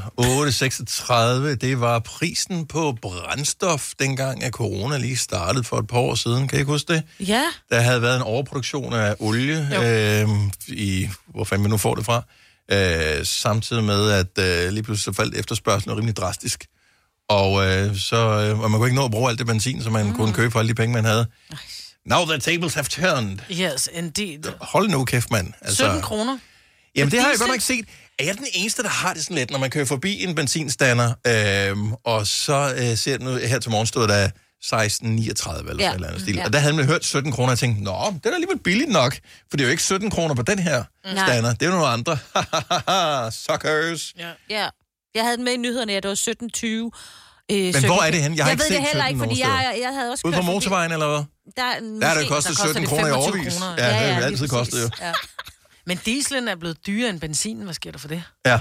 [1.52, 6.16] 8.36, det var prisen på brændstof, dengang at corona lige startede for et par år
[6.16, 6.48] siden.
[6.48, 7.04] Kan I ikke huske det?
[7.20, 7.44] Ja.
[7.70, 10.30] Der havde været en overproduktion af olie, øh,
[10.68, 12.24] i, hvor fanden vi nu får det fra,
[12.72, 16.66] øh, samtidig med, at øh, lige pludselig så faldt efterspørgselen rimelig drastisk.
[17.30, 19.94] Og, øh, så, øh, og man kunne ikke nå at bruge alt det benzin, som
[19.94, 20.16] man mm.
[20.16, 21.28] kunne købe for alle de penge, man havde.
[22.06, 23.40] Now the tables have turned.
[23.52, 24.44] Yes, indeed.
[24.62, 25.54] Hold nu kæft, mand.
[25.62, 26.38] Altså, 17 kroner.
[26.96, 27.86] Jamen, det har jeg godt nok set.
[28.20, 31.14] Er jeg den eneste, der har det sådan lidt, når man kører forbi en benzinstander,
[31.28, 34.30] øhm, og så øh, ser ud, her til morgen stod der
[34.66, 35.94] 16,39 eller Ja.
[35.94, 36.36] eller andet stil.
[36.36, 36.46] Ja.
[36.46, 38.60] Og der havde man hørt 17 kroner, og jeg tænkte, nå, det er da alligevel
[38.60, 39.14] billigt nok,
[39.50, 41.26] for det er jo ikke 17 kroner på den her Nej.
[41.28, 42.18] stander, det er jo nogle andre.
[43.32, 44.14] Suckers.
[44.18, 44.32] Ja.
[44.50, 44.68] Ja.
[45.16, 46.92] Jeg havde den med i nyhederne, at det var 1720.
[47.52, 48.38] Øh, Men hvor er det henne?
[48.38, 50.22] Jeg har jeg ikke ved set det heller 17 ikke, fordi jeg, jeg havde også
[50.26, 51.24] Ude kørt på motorvejen, eller hvad?
[51.58, 53.54] Der, er Der er det kostet der koster 17 det kroner i 25 overvis.
[53.58, 53.76] kroner.
[53.78, 54.90] Ja, det har altid kostet jo.
[55.02, 55.14] Ja.
[55.86, 57.64] Men dieselen er blevet dyrere end benzinen.
[57.64, 58.24] Hvad sker der for det?
[58.46, 58.60] Ja.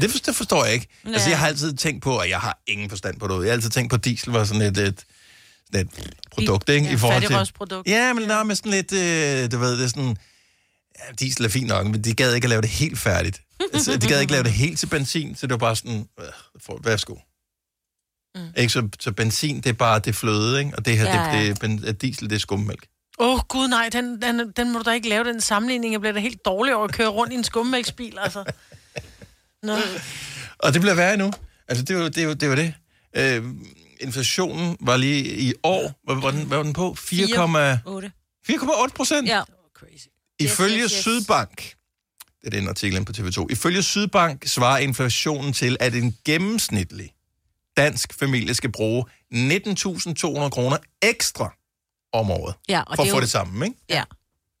[0.00, 0.86] Det, for, det forstår jeg ikke.
[1.04, 1.08] Ja.
[1.12, 1.30] Altså, Ja.
[1.30, 3.34] jeg har altid tænkt på, og jeg har ingen forstand på det.
[3.34, 5.04] Jeg har altid tænkt på, at diesel var sådan et, et,
[5.66, 6.86] sådan et produkt, ikke?
[6.86, 7.22] Ja, I forhold til...
[7.28, 7.88] fattigrøvsprodukt.
[7.88, 10.16] Ja, men der er med sådan lidt, øh, du ved, det er sådan...
[10.98, 13.40] Ja, diesel er fint nok, men de gad ikke at lave det helt færdigt.
[13.74, 16.24] Altså, de gad ikke lave det helt til benzin, så det var bare sådan, øh,
[16.66, 17.14] for, værsgo.
[18.36, 18.42] Mm.
[18.56, 20.72] Ikke, så, så benzin, det er bare det fløde, ikke?
[20.76, 22.86] Og det her, Ja, ja, det, det, ben, diesel, det er skummælk.
[23.18, 25.92] Åh, oh, gud nej, den, den, den må du da ikke lave, den sammenligning.
[25.92, 28.44] Jeg bliver da helt dårlig over at køre rundt i en skummælksbil, altså.
[29.62, 29.76] Nå.
[30.64, 31.32] Og det bliver værre nu.
[31.68, 32.24] Altså, det jo det.
[32.24, 32.74] Jo, det, jo det.
[33.16, 33.44] Øh,
[34.00, 36.96] inflationen var lige i år, hvad var den, hvad var den på?
[36.98, 38.10] 4,8
[38.50, 39.28] 4,8 procent?
[39.28, 39.42] Ja.
[40.40, 41.00] Ifølge yes, yes.
[41.00, 41.74] Sydbank,
[42.40, 47.12] det er den artikel på TV2, ifølge Sydbank svarer inflationen til, at en gennemsnitlig
[47.76, 49.04] dansk familie skal bruge
[49.34, 51.52] 19.200 kroner ekstra
[52.12, 53.76] om året, Ja, og for det at få jo- det sammen, ikke?
[53.88, 54.02] Ja.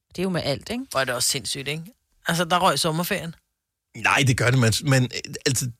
[0.08, 0.84] Det er jo med alt, ikke?
[0.96, 1.82] Er det også sindssygt, ikke?
[2.28, 3.34] Altså, der røg sommerferien.
[3.96, 5.70] Nej, det gør det, men, men øh, altså,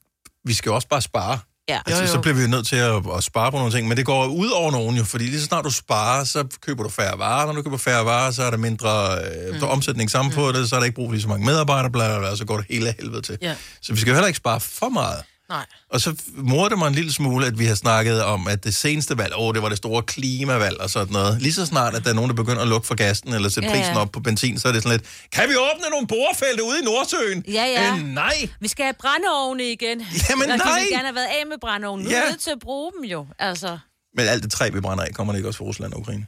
[0.44, 1.38] vi skal jo også bare spare.
[1.68, 1.80] Ja.
[1.86, 2.12] Altså, Jo, jo.
[2.14, 4.26] så bliver vi jo nødt til at, at spare på nogle ting, men det går
[4.26, 7.46] ud over nogen jo, fordi lige så snart du sparer, så køber du færre varer.
[7.46, 9.62] Når du køber færre varer, så er der mindre øh, mm.
[9.62, 12.08] omsætning sammen på det, så er der ikke brug for lige så mange medarbejdere, bla,
[12.08, 13.38] bla, bla, og så går det hele af helvede til.
[13.42, 13.56] Ja.
[13.82, 15.22] Så vi skal jo heller ikke spare for meget.
[15.48, 15.66] Nej.
[15.90, 18.74] Og så morder det mig en lille smule, at vi har snakket om, at det
[18.74, 21.42] seneste valg, åh, det var det store klimavalg og sådan noget.
[21.42, 23.68] Lige så snart, at der er nogen, der begynder at lukke for gassen eller sætte
[23.68, 24.00] Ja, prisen ja.
[24.00, 26.84] op på benzin, så er det sådan lidt, kan vi åbne nogle borefelte ude i
[26.84, 27.44] Nordsøen?
[27.48, 27.94] Ja, ja.
[27.96, 28.48] Øh, nej.
[28.60, 29.98] Vi skal have brændeovne igen.
[30.30, 30.80] Jamen, og de nej.
[30.80, 32.02] vil gerne have været af med brændeovne.
[32.04, 32.24] Nu er Ja.
[32.24, 33.26] vi nødt til at bruge dem jo.
[33.38, 33.78] Altså,
[34.16, 36.26] Men alt det træ, vi brænder af, kommer det ikke også fra Rusland og Ukraine?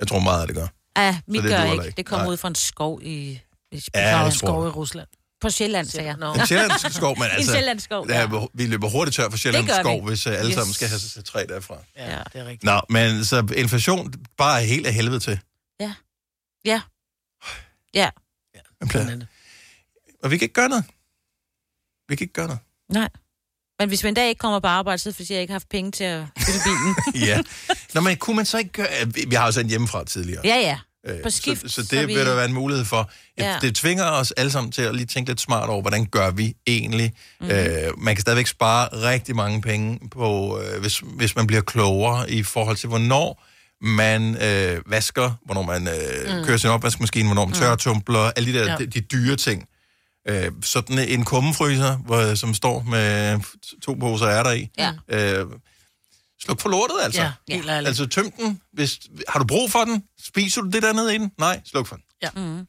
[0.00, 0.66] Jeg tror meget, at det gør.
[0.98, 1.68] ja, mit det gør ikke.
[1.68, 2.08] heller Det ikke.
[2.08, 2.32] kommer Nej.
[2.32, 3.40] ud fra en skov i...
[3.72, 5.08] Ja, er jeg skov i Rusland.
[5.44, 6.16] På Sjælland, sagde jeg.
[6.16, 6.34] No.
[6.34, 7.50] En sjællandsk skov, men altså...
[7.50, 8.28] En sjællandsk skov, ja.
[8.54, 10.54] Vi løber hurtigt tør for sjællandsk skov, hvis uh, alle Yes.
[10.54, 11.76] sammen skal have sig træ derfra.
[11.96, 12.64] Ja, det er rigtigt.
[12.64, 15.40] Nå, men så inflation bare er helt af helvede til.
[15.80, 15.92] Ja.
[16.64, 16.80] Ja.
[17.94, 18.10] Ja.
[18.80, 19.24] Men,
[20.22, 20.84] og vi kan ikke gøre noget.
[22.08, 22.60] Vi kan ikke gøre noget.
[22.92, 23.08] Nej.
[23.78, 25.50] Men hvis man en dag ikke kommer på arbejde, så er det, fordi jeg ikke
[25.50, 26.94] har haft penge til at fylde bilen.
[27.28, 27.42] ja.
[27.94, 28.88] Nå, men kunne man så ikke gøre...
[29.14, 30.40] Vi vi har jo sendt hjemmefra tidligere.
[30.44, 30.78] ja, ja.
[31.06, 31.60] Øh, På skift.
[31.62, 32.14] Så, så det så vi...
[32.14, 33.10] vil der være en mulighed for.
[33.38, 33.58] Ja.
[33.60, 36.54] Det tvinger os alle sammen til at lige tænke lidt smart over, hvordan gør vi
[36.66, 37.12] egentlig.
[37.40, 37.50] Mhm.
[37.50, 37.56] Mm.
[37.56, 42.30] Øh, man kan stadigvæk spare rigtig mange penge, på, øh, hvis, hvis man bliver klogere
[42.30, 43.44] i forhold til, hvornår
[43.80, 46.44] man øh, vasker, hvornår man øh, Mm.
[46.44, 47.60] kører sin opvaskemaskine, hvornår man Mm.
[47.60, 48.76] tørretumbler, alle de der ja.
[48.78, 49.64] de, de dyre ting.
[50.28, 53.40] Øh, sådan en kummefryser, hvor, som står med
[53.82, 54.68] to poser ærter i.
[54.78, 54.92] Ja.
[55.08, 55.46] Øh,
[56.44, 57.22] sluk for lortet, altså.
[57.22, 57.88] Ja, helt ærligt.
[57.88, 58.60] Altså tøm den.
[58.72, 60.02] Hvis, har du brug for den?
[60.24, 61.30] Spiser du det der nede i den?
[61.38, 62.04] Nej, sluk for den.
[62.22, 62.30] Ja.
[62.36, 62.56] Mm.
[62.58, 62.62] Ja,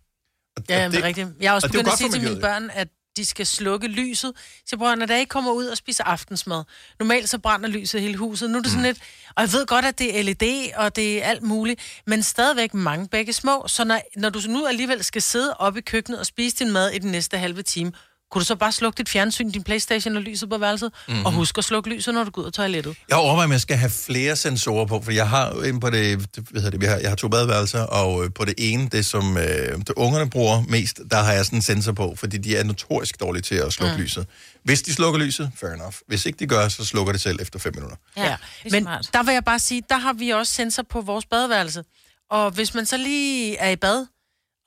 [0.76, 1.28] det er det- rigtigt.
[1.40, 4.34] Jeg har også og begyndt at sige til mine børn, at de skal slukke lyset.
[4.66, 6.64] Så bror, når der ikke kommer ud og spiser aftensmad.
[7.00, 8.50] Normalt så brænder lyset hele huset.
[8.50, 8.98] Nu er det sådan lidt...
[9.36, 12.74] Og jeg ved godt, at det er LED, og det er alt muligt, men stadigvæk
[12.74, 13.68] mange begge små.
[13.68, 16.90] Så når, når du nu alligevel skal sidde oppe i køkkenet og spise din mad
[16.92, 17.92] i den næste halve time,
[18.36, 21.16] kunne du så bare slukke dit fjernsyn, din Playstation og lyset på værelset, mm-hmm.
[21.18, 21.26] Mhm.
[21.26, 22.96] og husk at slukke lyset, når du går ud af toilettet.
[23.10, 25.90] Jeg overvejer, om jeg skal have flere sensorer på, for jeg har jo inde på
[25.90, 28.90] det, hvad hedder det vi har, jeg har to badeværelser, og øh, på det ene,
[28.92, 29.44] det som øh,
[29.78, 33.20] det ungerne bruger mest, der har jeg sådan en sensor på, fordi de er notorisk
[33.20, 33.98] dårlige til at slukke Mm.
[34.00, 34.04] mm.
[34.04, 34.28] lyset.
[34.64, 35.94] Hvis de slukker lyset, fair enough.
[36.08, 37.98] Hvis ikke de gør, så slukker det selv efter 5 minutter.
[38.18, 38.36] Ja, ja.
[38.72, 39.10] men smart.
[39.14, 41.84] der vil jeg bare sige, der har vi også sensor på vores badeværelse.
[42.32, 44.06] Og hvis man så lige er i bad,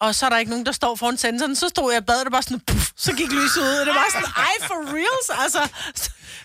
[0.01, 2.19] og så er der ikke nogen, der står foran sensoren, så stod jeg i bad,
[2.19, 4.75] og det var sådan, puff, så gik lyset ud, og det var sådan, ej, for
[4.95, 5.69] reals, altså.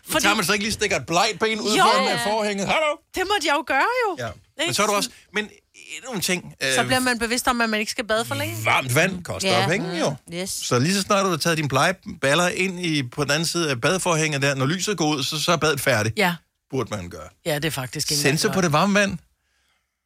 [0.09, 0.23] Fordi...
[0.23, 1.83] Tager man så ikke lige stikker et blegt ben ud Jo.
[1.83, 2.31] foran ja.
[2.31, 2.67] forhænget?
[2.67, 2.95] Hallo?
[3.15, 4.15] Det måtte jeg jo gøre jo.
[4.25, 4.29] Ja.
[4.65, 5.09] Men så er du også...
[5.33, 5.49] Men
[5.97, 6.53] endnu en ting...
[6.63, 8.65] Øh, Så bliver man bevidst om, at man ikke skal bade for længe.
[8.65, 9.67] Varmt vand koster Ja.
[9.67, 10.15] penge, jo.
[10.33, 10.49] Yes.
[10.49, 13.69] Så lige så snart du har taget dine blegeballer ind i, på den anden side
[13.69, 16.17] af badeforhænget der, når lyset går ud, så, så er badet færdigt.
[16.17, 16.35] Ja.
[16.69, 17.27] Burde man gøre.
[17.45, 19.17] Ja, det er faktisk ikke Sensor på det varme vand?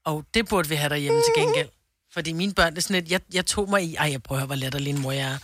[0.06, 1.68] Og det burde vi have derhjemme til gengæld.
[2.18, 4.46] Fordi mine børn, det er sådan lidt, jeg, jeg tog mig i, ej, jeg prøver,
[4.46, 5.38] hvor latterlig en mor jeg er.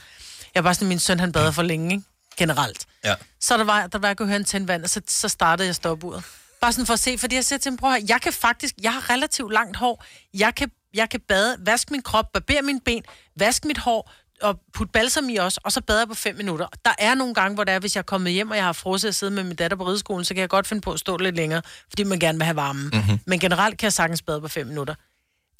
[0.55, 2.03] Jeg bare sådan, min søn, han bader for længe, ikke?
[2.37, 2.85] Generelt.
[3.03, 3.15] Ja.
[3.39, 5.67] Så der var, der var, jeg kunne høre en tænde vand, og så, så startede
[5.67, 6.23] jeg stopuret.
[6.61, 8.93] Bare sådan for at se, fordi jeg siger til ham, prøv jeg kan faktisk, jeg
[8.93, 10.03] har relativt langt hår,
[10.33, 13.03] jeg kan, jeg kan bade, vaske min krop, barbere mine ben,
[13.39, 14.11] vaske mit hår,
[14.41, 16.67] og putte balsam i også, og så bader jeg på fem minutter.
[16.85, 18.73] Der er nogle gange, hvor det er, hvis jeg er kommet hjem, og jeg har
[18.73, 20.99] frosset at sidde med min datter på rideskolen, så kan jeg godt finde på at
[20.99, 22.85] stå lidt længere, fordi man gerne vil have varmen.
[22.85, 22.95] Mhm.
[22.95, 23.19] Mm-hmm.
[23.27, 24.95] Men generelt kan jeg sagtens bade på fem minutter.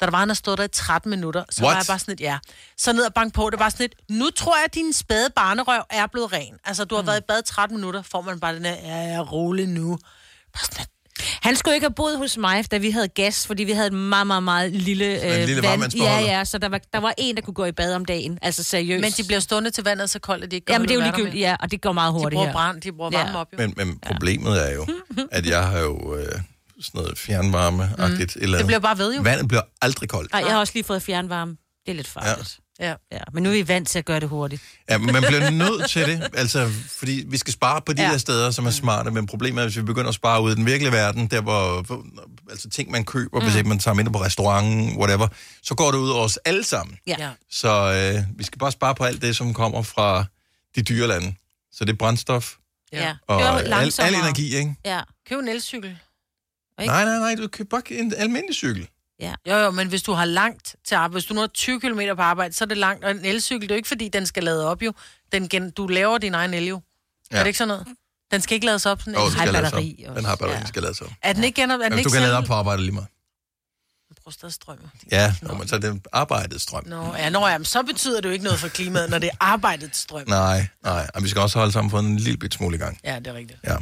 [0.00, 1.74] Da der var, han har stået der i 13 minutter, så What?
[1.74, 2.38] var jeg bare sådan lidt, ja.
[2.78, 5.28] Så ned og bank på, det var sådan lidt, nu tror jeg, at din spæde
[5.36, 6.54] barnerøv er blevet ren.
[6.64, 7.06] Altså, du har mm.
[7.06, 9.68] været i bad i 13 minutter, får man bare den her, ja, jeg er rolig
[9.68, 9.98] nu.
[11.42, 13.92] Han skulle ikke have boet hos mig, da vi havde gas, fordi vi havde et
[13.92, 15.94] meget, meget, meget lille, øh, En lille vand.
[15.96, 18.38] Ja, ja, så der var, der var en, der kunne gå i bad om dagen.
[18.42, 19.00] Altså seriøst.
[19.00, 20.98] Men de bliver stående til vandet så koldt, at de ikke Ja, men det er
[20.98, 22.52] jo ligegyldigt, ja, og det går meget De hurtigt bruger her.
[22.52, 23.58] brand, de bruger varme op, jo.
[23.58, 24.86] Men, men problemet er jo,
[25.38, 26.40] at jeg har jo øh,
[26.80, 28.36] sådan noget fjernvarme-agtigt.
[28.36, 28.42] Mm.
[28.42, 29.22] Eller Det bliver bare ved, jo.
[29.22, 30.32] Vandet bliver aldrig koldt.
[30.32, 31.50] Nej, jeg har også lige fået fjernvarme.
[31.86, 32.58] Det er lidt farligt.
[32.80, 32.94] Ja.
[33.12, 33.18] ja.
[33.32, 34.62] Men nu er vi vant til at gøre det hurtigt.
[34.90, 38.06] Ja, men man bliver nødt til det, altså, fordi vi skal spare på de Ja.
[38.06, 38.12] ja.
[38.12, 40.54] der steder, som er smarte, men problemet er, hvis vi begynder at spare ud i
[40.54, 41.86] den virkelige verden, der hvor,
[42.50, 43.46] altså ting, man køber, mm.
[43.46, 45.28] hvis ikke man tager mindre på restauranten, whatever,
[45.62, 46.98] så går det ud over os alle sammen.
[47.06, 47.30] Ja.
[47.50, 47.68] Så
[48.18, 50.24] øh, vi skal bare spare på alt det, som kommer fra
[50.76, 51.34] de dyre lande.
[51.72, 52.54] Så det er brændstof
[52.92, 53.14] Ja.
[53.28, 54.74] og Kør al, al energi, ikke?
[54.84, 55.00] Ja.
[55.28, 55.98] Køb en elcykel.
[56.80, 56.92] Ikke?
[56.92, 58.88] Nej, nej, nej, du køber bare en almindelig cykel.
[59.20, 59.34] Ja.
[59.48, 62.00] Jo, jo, men hvis du har langt til arbejde, hvis du nu har 20 km
[62.16, 63.04] på arbejde, så er det langt.
[63.04, 64.92] Og en elcykel, det er jo ikke fordi, den skal lade op jo.
[65.32, 66.74] Den gen, du laver din egen el jo.
[67.30, 67.36] Ja.
[67.36, 67.38] Ja.
[67.38, 67.86] Er det ikke sådan noget?
[68.32, 69.00] Den skal ikke lades op.
[69.00, 70.04] Sådan Jo, en den batteri.
[70.16, 71.10] Den har batteri, den skal lades op.
[71.22, 71.74] Er den ikke genop?
[71.74, 73.08] Er den Jamen, ikke du kan lade op på arbejde lige meget.
[74.48, 74.78] strøm.
[75.12, 75.54] Ja, nå.
[75.54, 76.86] men så er det arbejdets strøm.
[76.86, 79.36] Nå, ja, nå, jamen, så betyder det jo ikke noget for klimaet, når det er
[79.40, 80.28] arbejdets strøm.
[80.28, 81.10] Nej, nej.
[81.14, 83.00] Og vi skal også holde sammen på en lille bit smule i gang.
[83.04, 83.58] Ja, det er rigtigt.
[83.64, 83.76] Ja.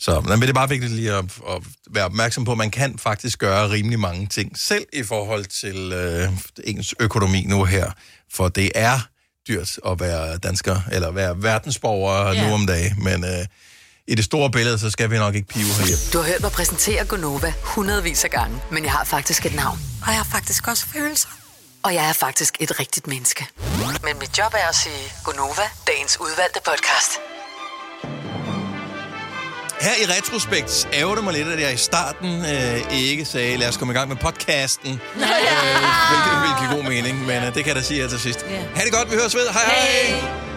[0.00, 2.98] Så men det er bare vigtigt lige at, at være opmærksom på, at man kan
[2.98, 6.28] faktisk gøre rimelig mange ting selv i forhold til øh,
[6.64, 7.90] ens økonomi nu her.
[8.32, 9.00] For det er
[9.48, 12.48] dyrt at være dansker, eller være verdensborger Ja.
[12.48, 13.04] nu om dagen.
[13.04, 13.46] Men øh,
[14.08, 16.02] i det store billede, så skal vi nok ikke pive herhjemme.
[16.12, 19.78] Du har hørt mig præsentere Gonova hundredvis af gange, men jeg har faktisk et navn.
[20.02, 21.28] Og jeg har faktisk også følelser.
[21.82, 23.46] Og jeg er faktisk et rigtigt menneske.
[24.04, 27.10] Men mit job er at sige Gonova, dagens udvalgte podcast.
[29.80, 33.68] Her i retrospekt ærger det mig lidt, at jeg i starten øh, ikke sagde, lad
[33.68, 34.92] os komme i gang med podcasten.
[35.18, 38.20] Øh, hvilket vil give god mening, men øh, det kan jeg da sige her til
[38.20, 38.46] sidst.
[38.74, 39.48] Ha' det godt, vi høres ved.
[39.52, 40.47] Hej hej!